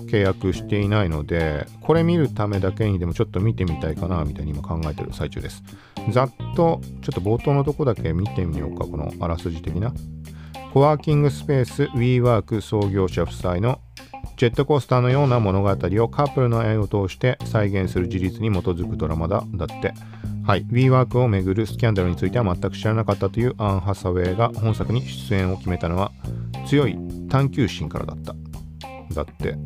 [0.09, 5.63] 契約していないので、これ見るためだけにでもちょっと見てみたいかなみたいに今考えてる最中です。
[6.11, 9.93] ざっとちょっと冒頭のとこだけ見てみようか、このあらすじ的な。
[10.73, 13.79] コワーキングスペース WeWork 創業者夫妻の
[14.37, 15.73] ジェットコースターのような物語を
[16.09, 19.43] カップルの愛を通して再現する事実に基づくドラマだ。
[19.55, 19.95] だって。
[20.45, 20.65] はい。
[20.67, 26.11] WeWork をめぐるスキャンダルについては全く知らなかったというアン・ハサウェイが本作に出演を決めたのは
[26.67, 26.95] 強い
[27.29, 28.35] 探求心からだった。
[29.15, 29.57] だって。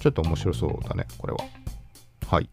[0.00, 1.40] ちょっと面白そうだね、これは。
[2.30, 2.48] はい。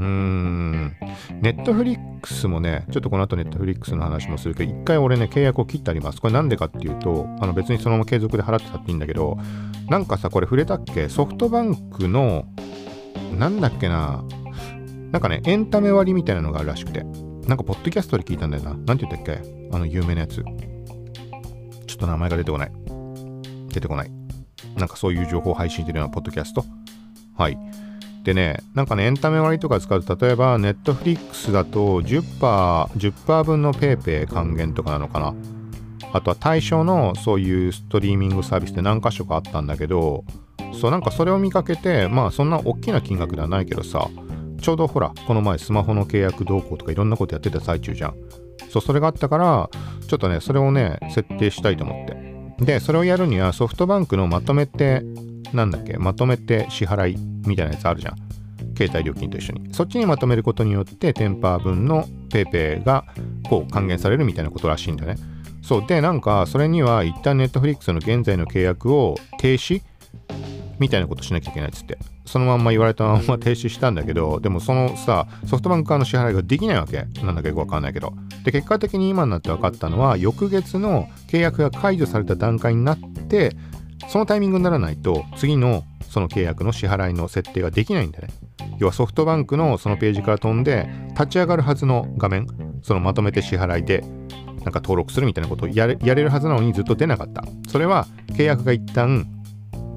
[0.00, 0.96] うーん。
[1.42, 6.20] ネットフリックスもね、ちょっとこの後ネットフリックスの話もするけど、一回俺ね、契約を切ってあります。
[6.20, 9.38] これなんでかっていうと、あの別にそのまま継続で払ってたっていいんだけど、
[9.88, 11.08] なんかさ、これ触れたっけ？
[11.08, 12.46] ソフトバンクの、
[13.38, 14.24] なんだっけな、
[15.12, 17.04] なんかね、エンタメ割みたいなのがあるらしくて、
[17.46, 18.74] なんかポッドキャストで聞いたんだよな。
[18.74, 19.40] なんて言ったっけ？
[19.72, 20.36] あの有名なやつ。
[20.36, 20.42] ちょ
[21.94, 22.72] っと名前が出てこない。
[23.68, 24.10] 出てこない。
[24.76, 26.64] なんかそういう情報を配信してるようなポッドキャスト。
[27.36, 27.56] はい。
[28.24, 35.34] でね、なんかね、エンタメ割とか使うと、例えば、ネットフリックスだと10%、10%分の PayPay 還元とかなのかな。
[36.12, 40.24] あとは対象のそういうストリーミングサービスって何箇所かあったんだけど、
[40.78, 44.08] そうなんかそれを見かけて、まあそんな大きな金額ではないけどさ、
[44.60, 48.14] ちょうどほら、この前スマホの契約動向とかいろんなことやってた最中じゃん。
[48.70, 49.70] そう、それがあったから、
[50.06, 52.64] ちょっとね、それをね、設定したいと思って。
[52.64, 55.02] で、それをやるにはソフトバンクのまとめて、
[55.52, 58.16] なんだっけ、まとめて支払いみたいなやつあるじゃん。
[58.76, 59.74] 携帯料金と一緒に。
[59.74, 63.04] そっちにまとめることによって、テンパー分の PayPay が
[63.48, 65.16] こう還元されるみたいなことらしいんだね。
[65.62, 65.86] そう。
[65.86, 69.82] で、なんか、それには一旦 Netflix の現在の契約を停止？
[70.78, 71.98] みたいなことしなきゃいけないっつって。
[72.24, 77.04] そのまんま言われたまま停止したんだけど、でもそのさ、ソフトバンク側の支払いができないわけ。
[77.22, 78.14] なんだかよくわかんないけど。
[78.44, 83.54] で、結果的に今になって分かったのは、翌月の契約が解除された段階になって、
[84.08, 88.28] そのタイミングにならないと、次のその契約の支払いの設定ができないんでね。
[88.78, 92.46] 要はソフトバンクのそのページから飛んで、立ち上がるはずの画面、
[92.82, 94.04] そのまとめて支払いで、
[94.64, 97.44] なんか登録するみたいなことをやれやれるはずなのにずっと出なかった。
[97.68, 99.26] それは契約が一旦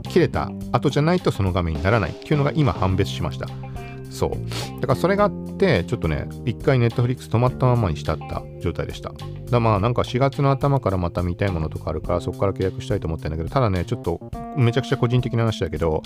[0.04, 3.48] 切れた後じゃないとその画面にならないっていうのが今判別しました。
[4.16, 4.82] そう。
[4.82, 9.12] だからそれがあって、ちょっとね、一回ネットフリックス止まったままにしたった状態でした。
[9.52, 16.02] だまあなんか4月の頭からまた見たいものとかあるから、そこから契約したいと思ってんだけど、ただね、ちょっとめちゃくちゃ個人的な話だけど、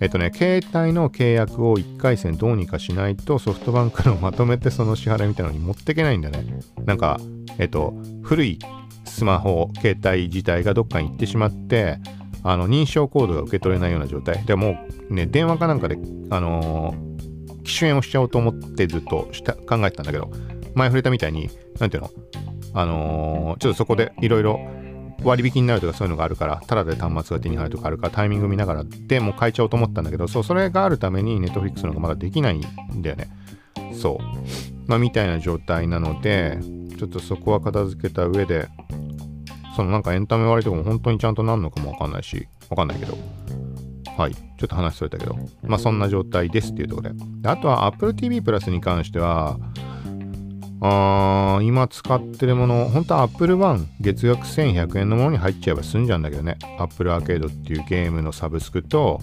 [0.00, 6.44] えっとね、携帯の契約を1回戦どうにかしないとソフトバンクのまとめてその支払いみたいなのに持っていけないんだね。
[6.84, 7.18] なんか、
[7.58, 8.58] えっと、古い
[9.04, 11.98] スマホ、携帯自体がどっかに行ってしまって、
[12.44, 14.44] あの認証コードが受け取れないような状態。
[14.44, 14.76] でも
[15.10, 15.98] うね、電話かなんかで、
[16.30, 17.17] あのー、
[17.68, 20.30] 機種変をしちゃおうと思ってずっとした考えてたんだけど、
[20.74, 22.10] 前触れたみたいに、なんていうの？
[22.74, 24.60] あのー、ちょっとそこでいろいろ
[25.22, 32.62] 割引になるとかそういうのがあるから、ただで端末が手に入るとかあるから、タイミング見ながらでもう変えちゃおうと思ったんだけど、そう、それがあるために Netflix のがまだできないん
[33.02, 33.28] だよね。
[33.92, 34.18] そう。
[34.86, 36.58] まあ、みたいな状態なので、
[36.98, 38.68] ちょっとそこは片付けた上で、
[39.76, 43.16] そのなんかエンタメ割とかも本当にちゃんとなんのかもわかんないし、わかんないけど。
[44.18, 44.34] はい。
[44.34, 45.36] ちょっと話それたけど。
[45.62, 47.24] まあそんな状態ですっていうところで。
[47.40, 49.56] であとは Apple TV プラスに関しては、
[50.80, 56.58] あ今使ってるもの、本当は Apple One 月額1100円のものに入っちゃえば済んじゃうんだけどね。
[56.80, 59.20] Apple Arcade っていうゲームのサブスクと、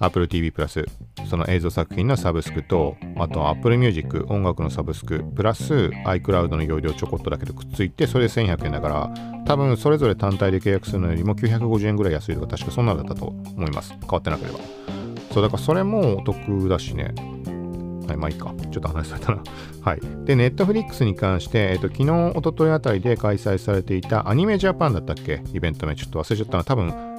[0.00, 0.84] Apple TV プラス、
[1.28, 13.92] その映像作品のサブスクと、あと Apple Music 音楽のサブスク、プラス iCloud の容量ちょこっとだけでくっついて、それで1100円だから、多分それぞれ単体で契約するのよりも950円ぐらい安いとか、確かそんなのだったと思います。
[14.00, 14.58] 変わってなければ。
[15.32, 17.14] そう、だからそれもお得だしね。
[18.06, 18.54] はい、まあいいか。
[18.70, 19.42] ちょっと話されたな。
[19.82, 20.00] はい。
[20.26, 25.42] で、ネットフリックスに関して、えっと、昨日、一昨日あたりで開催されていたアニメジャパンだったっけ？
[25.54, 26.64] イベント名、ちょっと忘れちゃったな。
[26.64, 27.15] 多分、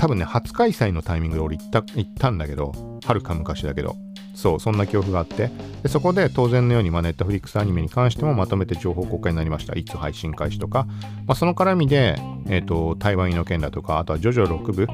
[0.00, 2.72] 多分ね、初開催のタイミングで俺行った行ったんだけど、
[3.04, 3.96] はるか昔だけど、
[4.34, 5.50] そう、そんな記憶があって、
[5.82, 9.74] でそこで当然のように、まあ、ネットフリックスアニメに関してもまとめて情報公開になりました。
[9.74, 10.86] いつ配信開始とか、
[11.26, 14.86] まあ、その絡みで、えっ、ー、と、台湾の件だとか、あとはジョジョ6部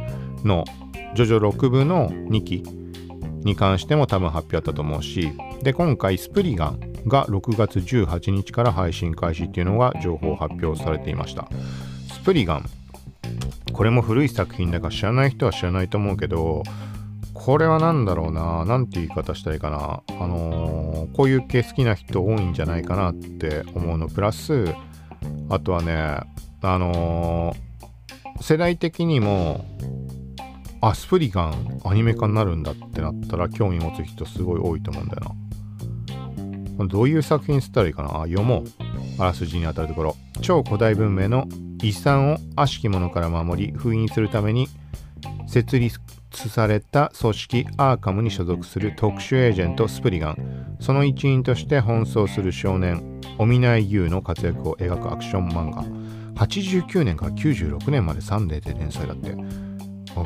[0.42, 0.64] の、
[1.14, 2.64] ジョジョ6部の2期
[3.44, 5.30] に関しても多分発表あったと思うし、
[5.62, 11.48] で、今回、スプリガンが6月18日から配信開始っていうのが情報発表されていました。
[12.12, 12.68] スプリガン
[13.76, 16.62] これも古い作品だから知らない人は知らないと思うけど、
[17.34, 24.74] これは何だろうな、なんて言い方したらいいかな、あのー、こういう系好きな人多いんじゃないかなって思うの、プラス、
[25.50, 25.92] あとはね、
[26.62, 29.66] あのー、世代的にも、
[30.80, 35.36] あ、スプリガンアニメ化になるんだってなったら興味持つ人すごい多いと思うんだよ
[36.78, 36.86] な。
[36.86, 38.64] どういう作品つったらいいかなあ読もう。
[39.18, 40.16] あらすじに当たるところ。
[40.40, 41.46] 超古代文明の
[41.82, 44.68] 遺産を悪しき者から守り封印するために
[45.46, 46.00] 設立
[46.48, 50.76] された組織アーカムに所属する特殊エージェントスプリガン。
[50.80, 55.82] その一員として奔走する少年オミナイ・ユーの活躍を描くアクション漫画。
[56.34, 59.34] 89年から96年までサンデーで連載だって。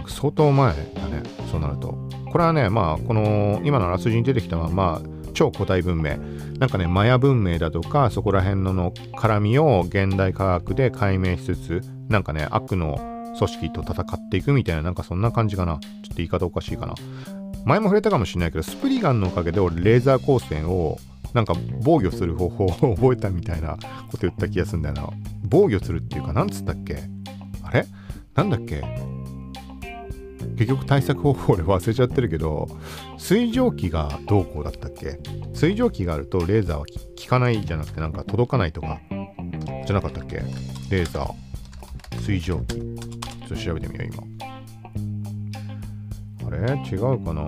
[0.06, 1.96] 相当前だねそうなると。
[2.30, 6.16] これはねまあこの今のあらすじに出てきたのはまあ超古代文明。
[6.58, 12.98] なんかねマヤ文明だとかそこら辺のの絡みを現代科学で解明しつつなんかね悪の
[13.38, 15.78] 組織と戦っていくみたいななんかそんな感じかな。
[15.80, 16.94] ちょっと言い方おかしいかな。
[17.64, 20.98] 前も触れたかもしれないけどスプリガンのおかげで俺レーザー光線を
[21.34, 23.76] なんか防御する方法を 覚えたみたいな
[24.10, 25.08] こと言った気がするんだよな。
[25.44, 26.98] 防御するっていうかなんつったっけ？
[27.62, 27.86] あれ？
[28.34, 28.82] なんだっけ？
[30.56, 32.68] 結局対策方法俺忘れちゃってるけど
[33.18, 35.18] 水蒸気がどうこうだったっけ？
[35.54, 39.00] 水蒸気があるとレーザーは効かないじゃなくてなんか届かないとか
[39.86, 40.36] じゃなかったっけ？
[40.90, 42.76] レーザー水蒸気。
[42.76, 44.08] ちょっと調べてみよう
[46.40, 46.48] 今。
[46.48, 46.58] あれ？
[46.88, 47.42] 違うかな？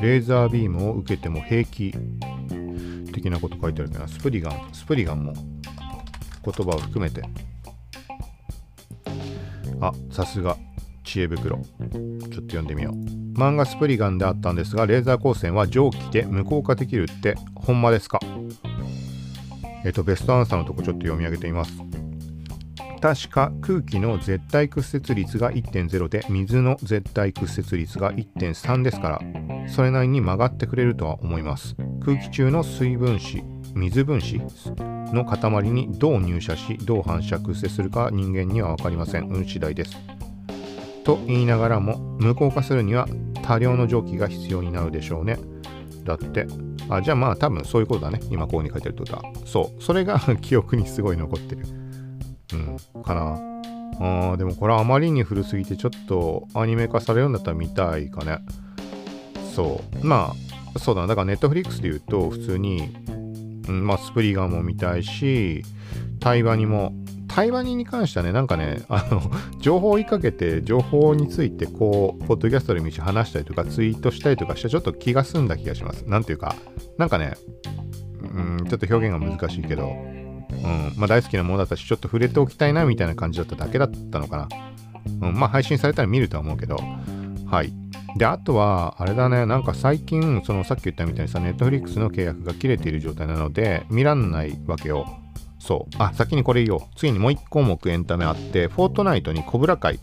[0.00, 1.94] レーザービームを受けても平気
[3.12, 7.22] 的なこと書いてあるけどスプリガンスプリガンも言葉を含めて。
[9.80, 10.56] あさすが。
[11.06, 11.56] 知恵袋。
[11.56, 13.38] ちょっと読んでみよう。
[13.38, 18.20] 漫画スプリガンであったんですが、レーザー光線は蒸気で無効化できるって、ほんまですか？
[19.84, 21.72] えっ、と、ベストアンサーのとこちょっと読み上げてみます。
[23.00, 29.20] 確か空気の絶対屈折率が1.0で水の絶対屈折率が1.3ですから
[29.68, 34.40] それなりに曲がってくれるとは思います空気中の水分子水分子
[35.12, 39.96] の塊にどう入射しどう反射屈折するか人間には分かりません運次第です
[41.06, 43.06] と言いながらも無効化するには
[43.44, 45.38] 多量の蒸気が必要になるでしょうね。
[46.02, 46.48] だって。
[46.88, 48.18] あ、じゃあまあ多分そういうことだね。
[48.28, 49.22] 今ここに書いてるってことは。
[49.44, 49.82] そう。
[49.82, 51.64] それが 記憶にすごい残ってる。
[52.94, 53.02] うん。
[53.02, 53.38] かな。
[53.98, 58.40] あーでもこれあまりに古すぎてちょっとアニメ化されるんだったら見たいかね。
[59.54, 60.04] そう。
[60.04, 60.34] ま
[60.74, 61.06] あ、そうだな。
[61.06, 62.88] だからネットフリックスで言うと普通に、
[63.68, 65.62] うん、まあスプリガンも見たいし、
[66.18, 66.92] 対話にも
[67.36, 69.20] 対話に関してはね、なんかね、あの、
[69.60, 76.08] 情報を追いかけて、情報について、こう、ポッドキャストで道話したりとか、ツイートしたりとかして、ちょっと気が済んだ気がします。
[76.08, 76.56] なんていうか、
[76.96, 77.34] なんかね、
[78.22, 84.48] うん、ちょっと表現が難しいけど、うん、まあ大好きなものだったし、ちょっと触れておきたいな、みたいな感じだっただけだったのか
[85.20, 85.28] な。
[85.28, 86.78] うん、まあ配信されたら見るとは思うけど、
[87.44, 87.70] はい。
[88.16, 95.25] で、あとは、あれだね、なんか最近、そのさっき言ったみたいにさ、ネットフリックスの契約が切れている状態なので、見らんないわけよ。
[95.66, 95.96] そう。
[95.98, 96.80] あ、先にこれ言おう。
[96.96, 99.98] 次にもう1項目エンタメあって、フォートナイトにコブラ会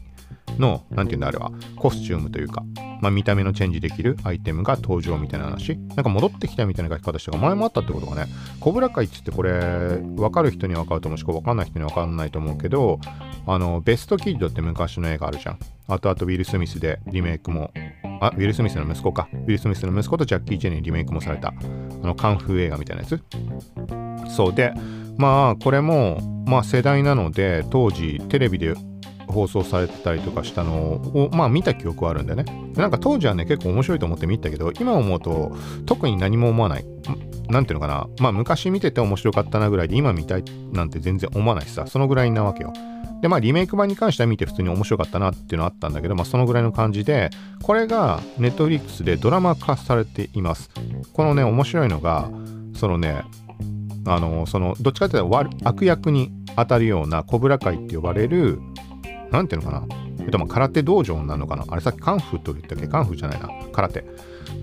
[0.60, 2.64] の、何て言うんだあれは、コスチュームというか、
[3.04, 5.76] まあ、見た目のチェンジできるアイテムが登場みたいな話。
[5.76, 9.52] なんか戻ってきたみたいな書き方したが前もあったってことがね、コブラ会って言ってこれ、
[10.00, 13.02] 分かる人には分かると思うし、分かんない人には分かんないと思うけど、
[13.46, 15.60] あの、ベストキッドって昔の映画あるじゃん。
[15.90, 17.74] あとあとウィル・スミスでリメイクも、
[18.22, 19.28] あ、ウィル・スミスの息子か。
[19.34, 23.22] ウィル・スミスの息子とジャッキー・チェンにリメイクもされた、あの、カンフー映画みたいなやつ。
[24.30, 24.74] そうで、
[25.18, 28.74] まあこれもまあ世代なので当時テレビで
[29.28, 32.72] 放送されてたりとかしたのをまあ見た記憶はあるんだよね。
[32.76, 35.56] なんか当時はね結構面白いと思って見たけど今思うと
[35.86, 36.86] 特に何も思わない。
[37.50, 38.08] なんていうのかな。
[38.20, 41.88] まあ昔見てて面白かったなぐらいで今見たいなんて全然思わないしさ。
[41.88, 42.74] そのぐらいなわけよ。
[43.22, 47.30] でまあリメイク版に関しては見て普通に面白かったなっていうのはあったんだけどまあそのぐらいの感じで
[47.62, 50.70] これがネットフリックスでドラマ化されています。
[51.14, 52.30] このね面白いのが
[52.76, 53.24] そのね
[54.06, 58.60] あのそのどっちかっていうと悪役に当たるようなコブラ会って呼ばれる
[59.34, 59.88] なんていうのかな？
[60.20, 61.66] えっとまあ空手道場なのかな？
[61.68, 62.88] あれさっきカンフーと言ったっけ？
[62.88, 63.50] カンフーじゃないな。
[63.74, 64.06] 空手。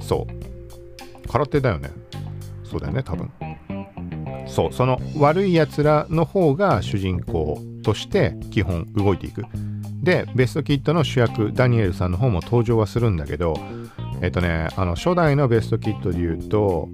[0.01, 1.29] そう。
[1.29, 1.91] 空手だよね。
[2.65, 3.31] そうだよね多分。
[4.47, 4.73] そう。
[4.73, 9.45] その悪いやつらの方が主人公として基本動いていく。
[10.03, 13.55] でベストキッドの主役ダニエルさんの方も登場はするんだけど
[14.23, 16.89] えっとねあの初代のベストキッドで言うと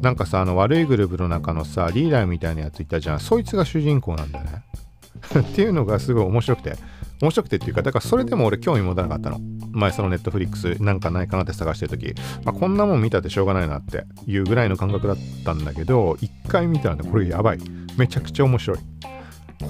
[0.00, 3.20] なんかさあの悪いグループの中のさリーダーみたいなやついたじゃん。
[3.20, 4.62] そいつが主人公なんだよね。
[5.40, 6.76] っていうのがすごい面白くて。
[7.22, 9.38] 面白くてっていうかだからそれでも俺興味持たなかったの。
[9.70, 17.58] 前そのネットフリックスなんかないかなって探してる時、まあ、こんなもん見たってしょうがないなっていうぐらいの感覚だったんだけど一回見たらねこれやばい。
[17.96, 18.78] めちゃくちゃ面白い。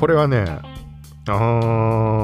[0.01, 0.45] これはね
[1.29, 1.33] あ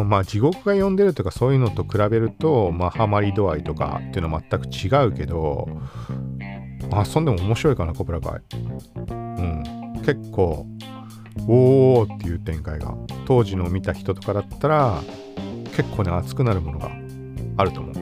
[0.00, 5.68] ーまあ地獄が呼んでるとかそういうのと比べるとまあハマり度合いとかっていうのは全く違うけど
[6.90, 8.40] 遊んでも面白いかなコブラ会。
[9.10, 9.62] うん。
[10.04, 10.66] 結構
[11.46, 12.94] おーっていう展開が。
[13.26, 15.02] 当時の見た人とかだったら
[15.76, 16.90] 結構ね熱くなるものが
[17.56, 17.94] あると思う。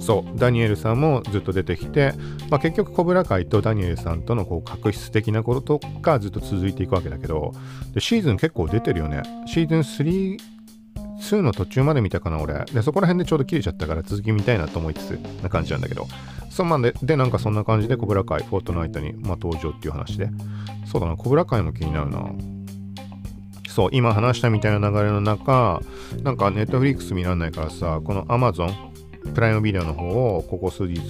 [0.00, 0.38] そう。
[0.38, 2.14] ダニエルさんもずっと出てきて、
[2.50, 7.52] まあ、結局コブラ会とダニエルさんとのこう確執的なことがずっと続いていくわけだけど
[7.92, 9.22] でシーズン結構出てるよね。
[9.46, 10.38] シーズン3
[11.18, 12.64] 2の途中まで見たかな俺。
[12.72, 15.10] でそこら辺でちょうど切れちゃったから続き見たいなと思いつつ
[15.42, 16.06] な感じなんだけど。
[16.48, 20.30] そうまででなんかそんな感じでコブラ会フォートナイトに、まあ、登場っていう話で。
[20.86, 22.30] そうだなコブラ会も気になるな。
[23.78, 25.80] そう今話したみたいな流れの中
[26.24, 28.72] なんかネットフリックス見られないからさこの Amazon
[29.36, 31.00] プライムビデオの方をここ数日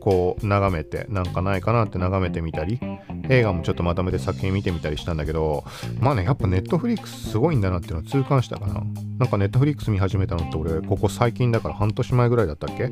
[0.00, 2.80] こう眺めてなんかないかなって眺めてみたり
[3.28, 5.62] 映画もちょっとまとめて作品見てみたりしたんだけど
[6.00, 8.82] まあねやっぱネットフリックスすごいんだなっていうのは痛感したかな。
[9.20, 12.90] なんかネットフリックス見始めたのって俺ここ最近だから半年前ぐらいだったっけ？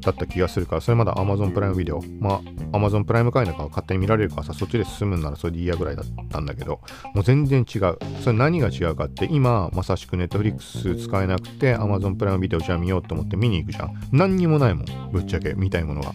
[0.00, 6.80] だった気がするから、それまだ Amazon プライムビデオ、まあ Amazon プライム会員だから勝手に見られるからさ、そっちで進むんならそれでいいやぐらいだったんだけど、
[7.14, 7.98] もう全然違う。
[8.22, 13.94] それ何が違うかって、今まさしく Netflix 使えなくて Amazon プライムビデオじゃあ見ようと思って見に行くじゃん。
[14.12, 16.12] 何にもないもん、ぶっちゃけ見たいものが。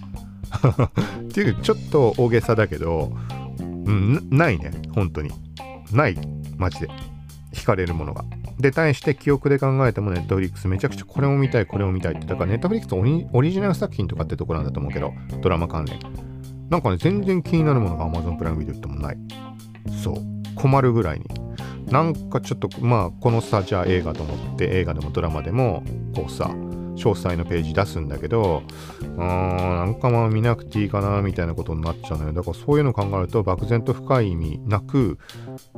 [1.22, 3.12] っていうちょっと大げさだけど、
[3.60, 5.32] うん、ないね、本当に。
[5.92, 6.18] ない、
[6.58, 6.88] マジで。
[7.54, 8.24] 惹かれるものが。
[8.64, 12.26] で、対して記憶で考えてもネットフリックスめちゃくちゃこれも見たい、これも見たいって。
[12.26, 12.96] だからネットフリックス
[13.34, 16.00] オリジナル作品とかってとこなんだと思うけど、ドラマ関連。
[16.70, 19.18] なんかね、全然気になるものが Amazon プライムビデオってもない。
[20.02, 20.16] そう。
[20.56, 21.26] 困るぐらいに。
[21.92, 25.84] なんかちょっと、まあ、このさ、じゃあ映画と思って、映画でもドラマでも、
[26.16, 26.46] こうさ、
[26.96, 28.64] 詳細のページ出すんだけど、
[29.02, 32.34] うーん、なんかまあ見なくていいかな、みたいなことになっちゃうのよ。
[32.34, 35.18] だからそういうの考えると、漠然と深い意味なく、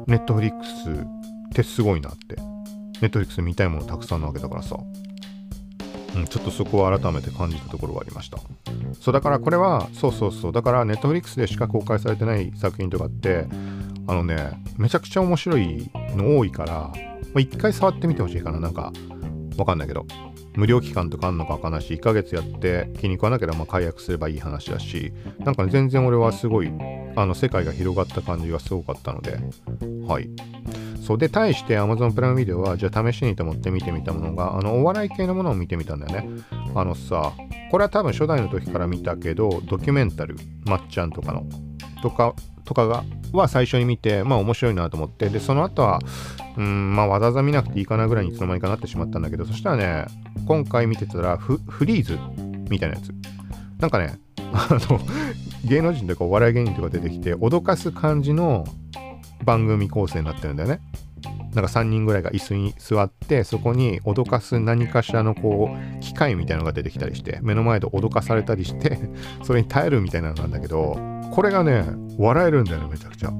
[0.08, 2.36] ネットフリックスってすごいなって
[3.02, 4.78] ネットリックス見たいものたくさんなわけだからさ、
[6.16, 8.38] うん、ちょっとそこを改めて感じたところがありました。
[9.00, 10.52] そうだからこれはそうそうそう。
[10.52, 13.48] だからネットフリックスでしか公開されてない作品とかって
[14.08, 16.92] あのねめちゃくちゃ面白いの多いから、ま
[17.36, 18.60] あ、一回触ってみてほしいかな。
[18.60, 18.94] なんか
[19.58, 20.06] わかんないけど。
[20.56, 26.72] 無料期間とかあんのかわかんないし1ヶ月やって気に食わなければまあ解約すればいい話だしなんかね全然俺はすごい
[27.18, 29.38] あの世界が広がった感じがすごかったので。
[30.08, 30.30] はい。
[31.06, 36.28] そうで、対して Amazon プライムビデオは、じゃあ試しにと思って見てみたものが、あの、お笑い系のものを見てみたんだよね。
[36.74, 37.34] あのさ、
[37.70, 41.44] これは多分初代の時から見たけど、ドキュメンタル、まっちゃんとかの、
[42.02, 46.00] とか、とかが、は最初に見て、まあ面白いなと思って、で、その後は、
[46.58, 50.06] うん、まあわざわざ見なくていいかなぐらいにいつの間にかなってしまったんだけど、そしたらね、
[50.48, 52.18] 今回見てたらフ、フリーズ
[52.70, 53.12] みたいなやつ。
[53.80, 54.18] なんかね、
[54.54, 55.00] あの、
[55.66, 58.66] 芸能人とかお笑い芸人とか出てきて、脅かす感じの
[59.44, 60.82] 番組構成になってるんだよね。
[61.54, 69.00] なんか3人ぐらいが椅子に座ってそこに脅かす何かしらのこう機械みたいなのが出てきたりして目の前で脅かされたりして
[69.44, 70.98] それに耐えるみたいなのなんだけど
[71.32, 71.86] これがね
[72.18, 73.32] 笑えるんだよねめちゃくちゃ。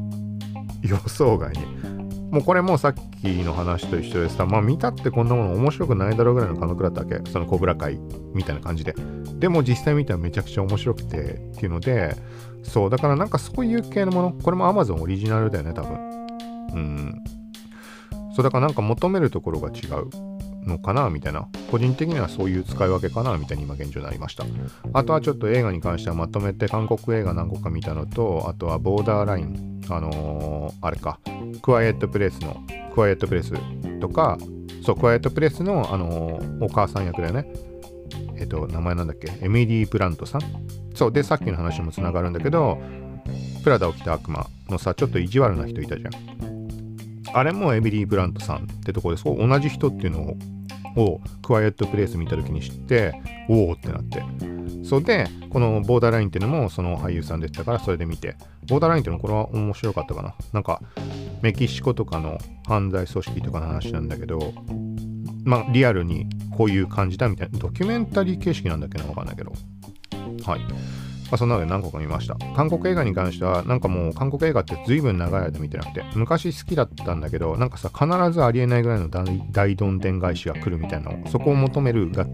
[0.82, 1.96] 予想外に。
[2.32, 7.20] もうこれもさっきの話と一緒でさまあ見たってこんなもの面白くないだろうぐらいの感覚だったわけ。
[7.30, 8.00] そのコブラ会
[8.34, 8.96] みたいな感じで。
[9.40, 12.16] でも実際見たらめちゃくちゃ面白くてっていうので
[12.66, 15.94] そうだからなんかそういう系のものこれも Amazon オリジナルだよね多分。
[16.74, 17.24] うん。
[18.36, 20.10] そうだからなんか求めるところが違う
[20.68, 21.48] のかなみたいな。
[21.72, 24.46] 個人的にはそういう使い分けかなみたいに今現状になりました。
[24.94, 31.20] あとはちょっと映画に関してはまとめて韓国映画何個か見たのとあとはボーダーラインあのー、あれか。
[31.62, 32.58] クワイエットプレイスの
[32.94, 33.54] クワイエットプレイス
[34.00, 34.38] とか
[34.84, 37.46] そうクワイエットプレイスの、あのー、お母さん役だよね。
[38.38, 39.32] えっ、と名前なんだっけ？
[39.42, 40.42] エミリー・プラントさん？
[40.94, 41.12] そう。
[41.12, 42.82] でさっきの話もつながるんだけど
[43.64, 46.12] プラダを着た悪魔のさちょっと意地悪な人いたじゃん。
[47.34, 50.36] あれもエミリー・ブラントさんってとこでそう同じ人っていうの
[50.96, 53.14] をクワイエットプレイス見た時に知って
[53.50, 54.24] おおってなって。
[54.84, 58.36] それでこのボーダーラインっていうのもその俳優さんでしたからそれで見て。
[58.68, 60.36] ボーダーラインっていうのこれは面白かったかな？
[60.54, 60.82] なんか
[61.42, 64.54] メキシコとかの犯罪組織とかの話なんだけど
[65.44, 67.60] まあリアルにこういう感じだみたいな。
[67.60, 69.52] ドキュメンタリー形式なんだっけなわかんないけど。
[70.46, 70.60] はい。
[70.60, 72.36] まあ、そんなので何個か見ました。
[72.56, 82.28] 韓国映画に関しては、なんかもう韓国映画って随分長い間見てなくて、昔好きだったんだけど、なんかさ、必ずありえないぐらいの大どんでん返しが来るみたいなの、そこを求めるが、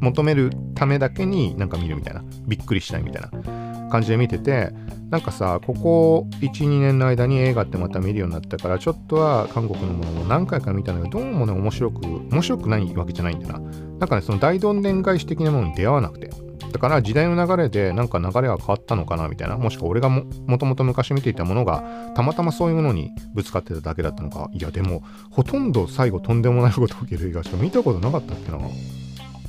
[0.00, 3.61] 求めるためだけになんか見るみたいな、びっくりしたいみたいな。
[3.92, 4.72] 感じで見てて、
[5.10, 13.58] なんかさ、ここ1、2年の間に映画ってまた見るようになったから、ちょっとは韓国のものも何回か見たんだけど、どうもね、面白く、面白くないわけじゃないんだな。
[13.58, 16.30] なんかね、その大どんでん返し的なものに出会わなくて。
[16.72, 19.58] だから時代の流れでなんか流れが変わったのかなみたいな。
[19.58, 21.84] もしくは俺がももともと昔見ていたものが
[22.14, 24.48] たまたまそういうものにぶつかってただけだったのか。
[24.54, 28.58] いやでもほとんど最後とんでもないこと起きる映画しか見たことなかったっけな。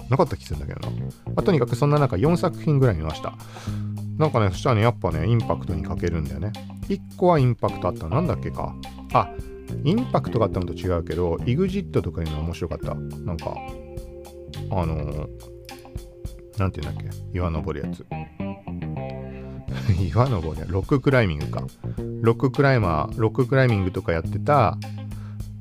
[0.09, 0.95] なかった気するんだけどな、
[1.27, 3.33] まあ、とにかくそんな中4作品ぐらい見ました。
[4.17, 6.51] なんかねそしたらねやっぱねインパクトに欠けるんだよね。
[6.87, 8.75] 1個はインパクトあったなんだっけか。
[9.13, 9.29] あ
[9.83, 12.93] インパクトがあったのと違うけど EXIT とかいうの面白かった。
[12.95, 13.55] なんか
[14.71, 15.53] あのー
[16.57, 17.09] なんて言うんだっけ。
[17.33, 18.05] 岩登るやつ。
[19.99, 21.63] 岩登りや、ロッククライミングか。
[22.21, 24.77] ロッククライマー、ロッククライミングとかやってた、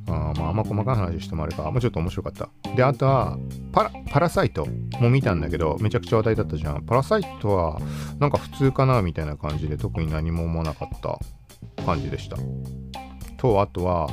[0.08, 1.70] あまあ、あんま細かい話してもあれか。
[1.70, 2.48] もうちょっと面白かった。
[2.74, 3.38] で、あとは、
[3.72, 4.66] パラ、パラサイト
[5.00, 6.84] も見たんだけど、めちゃくちゃ話題だったじゃん。
[6.84, 7.80] パラサイトは、
[8.18, 11.18] なんか普通かなみたいな感じで、特に何も思わなかった
[11.84, 12.36] 感じでした。
[13.36, 14.08] と、あとは、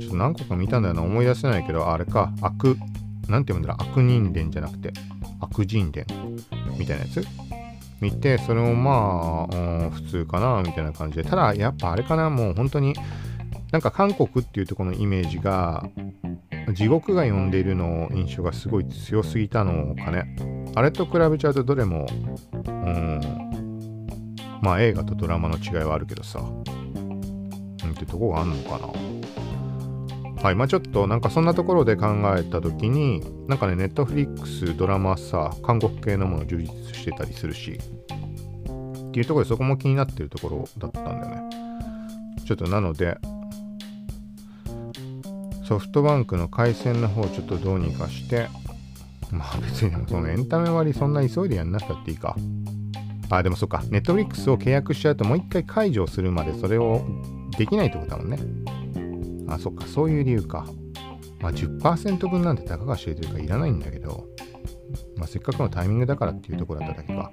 [0.00, 1.02] ちょっと何個か見たんだよな。
[1.02, 2.76] 思い出せないけど、あれか、悪、
[3.28, 4.92] なんて読むんだろう、悪人伝じゃなくて、
[5.40, 6.06] 悪人伝
[6.78, 7.24] みたいなやつ？
[8.00, 11.24] 見て、それもまあ、普通かな、みたいな感じで。
[11.24, 12.94] ただ、やっぱあれかな、もう本当に、
[13.72, 15.88] なんか韓国っていうとこのイメージが、
[16.74, 20.36] 地獄が呼んでいるの印象がすごい強すぎたのかね。
[20.74, 22.06] あれと比べちゃうとどれも、
[22.52, 23.20] うん、
[24.62, 28.88] まあ映画とドラマの違いはあるけどさ、うんってとこがあんのかな。
[30.42, 32.06] はいまあちょっとなんかそんなところで考
[32.36, 41.42] えた時になんかねネットフリックスドラマさ韓国系のもの充実してたりするしっていうところでそこも気になってるところだったんだよね
[42.46, 43.18] ちょっとなので
[45.68, 48.48] ソフトバンクの回線の方ちょっとどうにかして
[49.30, 52.36] まあ別にそのエンタメ割そんな急いでやんなくたっていいか
[53.30, 57.04] あでもそっかネットフリックスを契約しちゃうともう一回解除するまでそれを
[57.58, 58.38] できないってことだもんね
[59.48, 60.66] あ、そっか、そういう理由か。
[61.40, 64.26] まあ、10%分なんてたかが知れてるからいらないんだけど、
[65.16, 67.32] まあ、せっかくのタイミングだからっていうところだっただけか。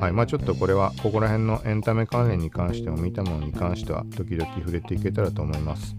[0.00, 0.12] はい。
[0.12, 5.96] まあちょっとこれは、ここら辺のエンタメ関連に関しても見たものに関しては、時々触れていけたらと思います。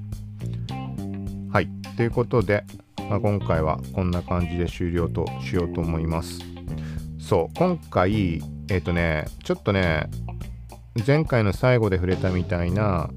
[1.52, 1.68] はい。
[1.98, 2.64] ということで、
[3.10, 6.40] まあ、今回はこんな感じで終了としようと思います。
[7.20, 8.36] そう、今回、
[8.70, 10.10] えっ、ー、とね、ちょっとね、
[11.06, 13.10] 前回の最後で触れたみたいな、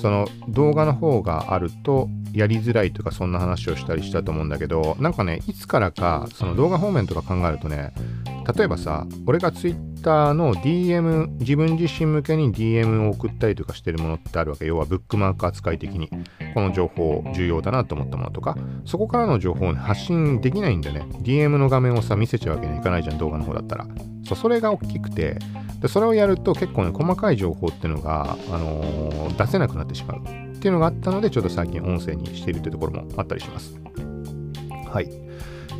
[0.00, 7.92] その動画の方があるとやりづらいとかそんな話をしたりしたと思うんだけどなんかねいつからかその動画方面とか考えるとね
[8.56, 14.66] 例えばさ俺が Twitter の DM 自分自身向けに DM を送ったりとかしてるものってあるわけ。
[14.66, 16.10] 要はブックマーク扱い的に。
[16.54, 18.56] この情報重要だなと思ったものとか。
[18.84, 21.06] そこからの情報を、ね、発信できないんだよね。
[21.22, 23.86] DM の画面をさ見せちゃうわけにはいかないじゃん動画の方だったら。
[24.32, 25.38] そうそれが大きくて
[25.80, 33.74] でそれをやると結構ね細かい情報っていうのが、あのー、出せなくなってしまうっていうのがあったのでちょっと最近音声にしているってところもあったりします。
[34.88, 35.08] はい。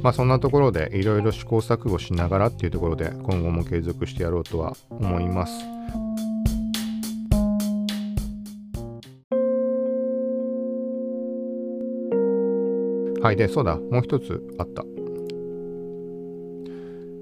[0.02, 5.52] まあそんなところでいろいろ試行錯誤しながらっていうところで今後も継続してやろうとは思います。
[13.22, 13.36] はい。
[13.36, 13.76] でそうだ。
[13.76, 14.84] もう一つあった。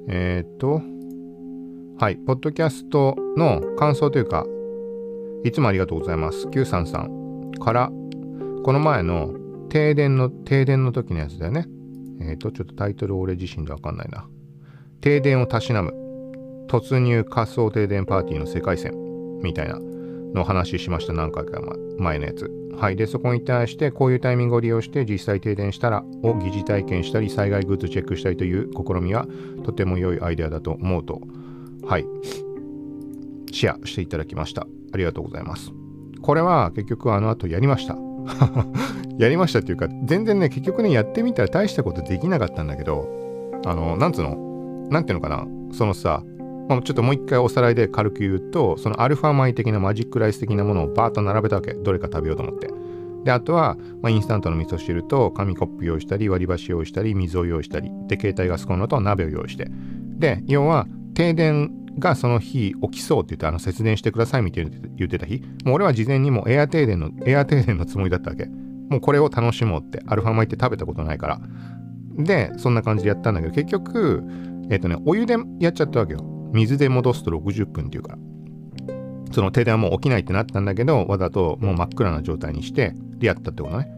[0.08, 0.80] えっ、と
[2.00, 4.46] はい、ポッドキャストの感想というか、
[5.44, 6.48] いつもありがとうございます。
[6.48, 7.90] Q さんさんから、
[8.64, 9.34] この前の
[9.68, 11.66] 停電の、停電の時のやつだよね。
[12.22, 14.26] えっ、ー、と、ちょっとタイトル俺自身でわかんないな。
[15.02, 15.92] 停電をたしなむ。
[16.70, 18.94] 突入仮想停電パーティーの世界線。
[19.42, 19.78] みたいな。
[20.32, 21.60] の話しました何回か
[21.98, 22.50] 前のやつ。
[22.78, 22.96] はい。
[22.96, 29.26] で、そこに対してこういうタイミングを利用して実際停電したらを疑似体験したり災害グッズチェックしたりという試みは
[29.64, 31.20] とても良いアイデアだと思うと、
[31.84, 32.06] はい。
[33.52, 34.66] シェアしていただきました。
[34.92, 35.72] ありがとうございます。
[36.22, 37.96] これは結局あの後やりました。
[39.18, 43.08] やりましたっていうか、全然ね、結局ね、やってみたら大したことできなかったんだけど、
[43.66, 44.88] あの、なんつうの？
[44.90, 45.46] なんていうのかな？
[45.72, 46.22] そのさ、
[46.68, 51.74] まあ、ちょっともう一回おさらいで軽く言うと、そのアルファ米的なマジックライス的なものをバーッと並べたわけ。
[51.74, 52.70] どれか食べようと思って。
[53.24, 59.70] で、あとは、まあ、インスタントの味噌汁と紙コップ用意したり、割り箸用意したり、水を用意したり、で、携帯ガスコンロと鍋を用意して。
[60.18, 65.42] で、要は、停電がその日起きそうって言ってあの節電してくださいみたいな言ってた日。
[65.64, 68.46] もう俺は事前にもうエア停電のエア停電のつもりだったわけ。
[68.46, 71.40] もうこれを楽しもうってアルファ米って食べたことないから。
[72.16, 74.22] でそんな感じでやったんだけど結局
[74.70, 76.20] えっ、ー、とねお湯でやっちゃったわけよ。
[76.52, 78.18] 水で戻すと60分っていうから。
[79.32, 83.88] その停電はもう起きないってなったんだけどわざともう真っ暗な状態にしてでやったってことね。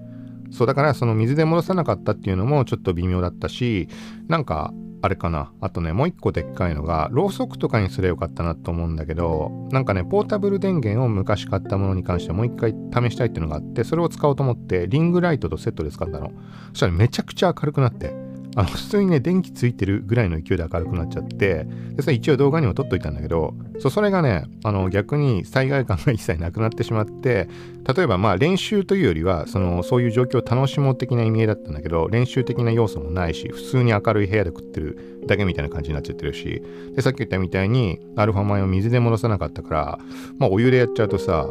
[0.51, 3.89] そうだからその水で戻さなかったっていうのもちょっと微妙だったし
[4.29, 5.53] なんかあれかな。
[5.61, 16.31] あとね、もう一個でっかいのが、ろうそくとかにすればよかったなと思うんだけど、なんかね、ポータブル電源を昔買ったものに関してもう一回試したいっていうのがあって、それを使おうと思って、リングライトとセットで使ったの。
[16.69, 18.15] そしたらめちゃくちゃ明るくなって、
[18.55, 27.49] あの普通にね、電気ついてるぐらいの勢いで明るくなっちゃって、でそれ一応動画にも撮っといたんだけど、そそれがね、あの逆に災害感が一切なくなってしまって、
[27.97, 36.63] 例えばまあ練習というよりは、そのそういう状況を楽しもう的な意味合いだったんだけど、練習的な要素もないし、普通に明るい部屋で食ってるだけみたいな感じになっちゃってるし、
[36.95, 39.99] で、さっき言ったみたいに、アルファ米を水で戻さなかったから、
[40.39, 41.49] まあお湯でやっちゃうとさ、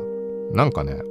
[0.54, 1.02] なんかね、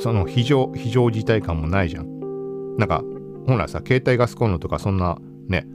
[0.00, 2.76] その非常、非常事態感もないじゃん。
[2.76, 3.02] なんか
[3.46, 5.18] 本来さ携帯ガスコンロとかそんな
[5.48, 5.66] ね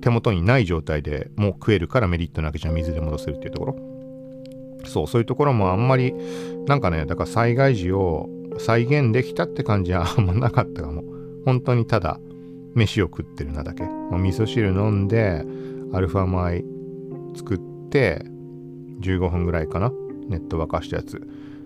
[0.00, 3.76] 手元にない状態でもう食えるからメリットなわけじゃん水で戻せるっていうところ。
[4.84, 6.14] そうそういうところもあんまり
[6.66, 11.02] なんかねだから災害時を再現できたって感じはあんまなかったかも。
[11.44, 12.20] 本当にただ
[12.74, 15.44] 飯を食ってるなだけ、まあ、味噌汁飲んで
[15.92, 16.62] アルファ米
[17.34, 17.58] 作っ
[17.90, 18.24] て
[19.00, 19.92] 15分ぐらいかな。
[20.28, 21.20] ネット沸かしたやつ。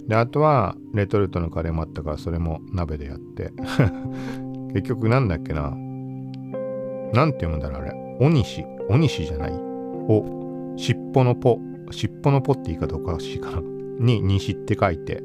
[0.07, 3.53] であとはレトルトのカレーもあったからそれも鍋でやって。
[4.73, 5.71] 結局なんだっけな。
[7.13, 8.17] なんて読むんだろうあれ。
[8.21, 8.65] おにし。
[8.89, 9.53] おにしじゃない。
[9.53, 10.75] お。
[10.77, 11.59] 尻尾のぽ。
[11.91, 13.61] 尻尾のぽって言い方おかしいかな。
[14.01, 15.23] に、西って書いて。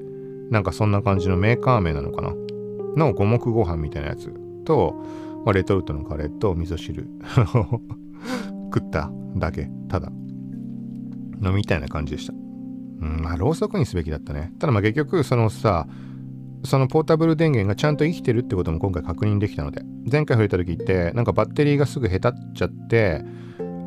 [0.51, 2.33] なんかそんな感じのメーカー名なのかな。
[2.95, 4.31] の五目ご飯みたいなやつ
[4.65, 4.95] と、
[5.45, 7.07] まあ、レトルトのカレーと味噌汁
[8.73, 9.69] 食っただけ。
[9.87, 10.11] ただ。
[11.41, 12.33] のみたいな感じでした。
[12.33, 14.51] うん、まあ、ろうそくにすべきだったね。
[14.59, 15.87] ただまあ結局、そのさ、
[16.63, 23.23] そのポータブル電源がちゃんと生きてるってことも今回確認できたので前回触れた時ってなんかバッテリーがすぐへたっちゃって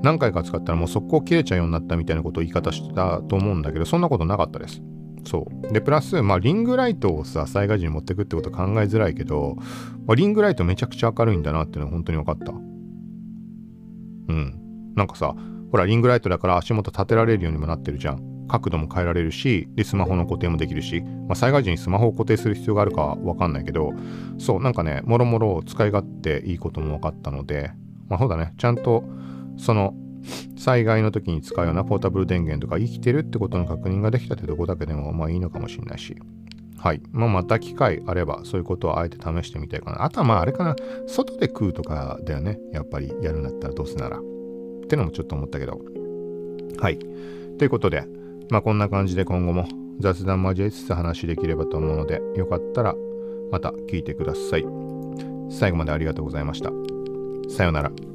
[0.02, 4.82] 何回か使ったらもう速攻切れちゃうようになったみたいなことを言い方したと思うんだけどそんなことなかったです。
[5.26, 5.72] そう。
[5.72, 9.56] でプラスまあリングライトをさ災害時に持ってくってこと考えづらいけど、
[10.06, 12.52] まあ、リングライトめちゃくちゃ明るいんだなっていうのは本当に分かった。
[12.52, 12.54] う
[14.32, 14.92] ん。
[14.96, 15.34] なんかさ
[15.70, 18.29] ほらリングライトだから足元立てられるようにもなってるじゃん。
[18.50, 23.92] 角度も変えられるしでスマホの固定もできるし、まあ、災害時にスマホを固定する必要があるかわかんないけど
[24.38, 27.72] そうなんかねもろもろ使い勝手いいことも分かったので
[28.08, 29.04] まあそうだねちゃんと
[29.56, 29.94] その
[30.58, 36.16] 災害の時に使うようなポータブル電源とか生きてるってことの確認ができたってとこだけでもまあいいのかもしれないし
[36.80, 37.02] はい。
[37.12, 40.02] まあ、また機会あれば、そういうことをあえて試してみたいかな。
[40.02, 40.74] あとはまあ、あれかな。
[41.06, 42.58] 外で食うとかだよね。
[42.72, 44.18] やっぱりやるんだったらどうせなら。
[44.18, 44.22] っ
[44.88, 45.78] てのもちょっと思ったけど。
[46.78, 46.98] はい。
[47.58, 48.06] ということで、
[48.50, 49.68] まあこんな感じで今後も
[50.00, 52.94] 雑談交えつつ話できればと思うので、よかったら
[53.50, 54.64] また聞いてください。
[55.50, 56.70] 最後までありがとうございました。
[57.48, 58.09] さようなら。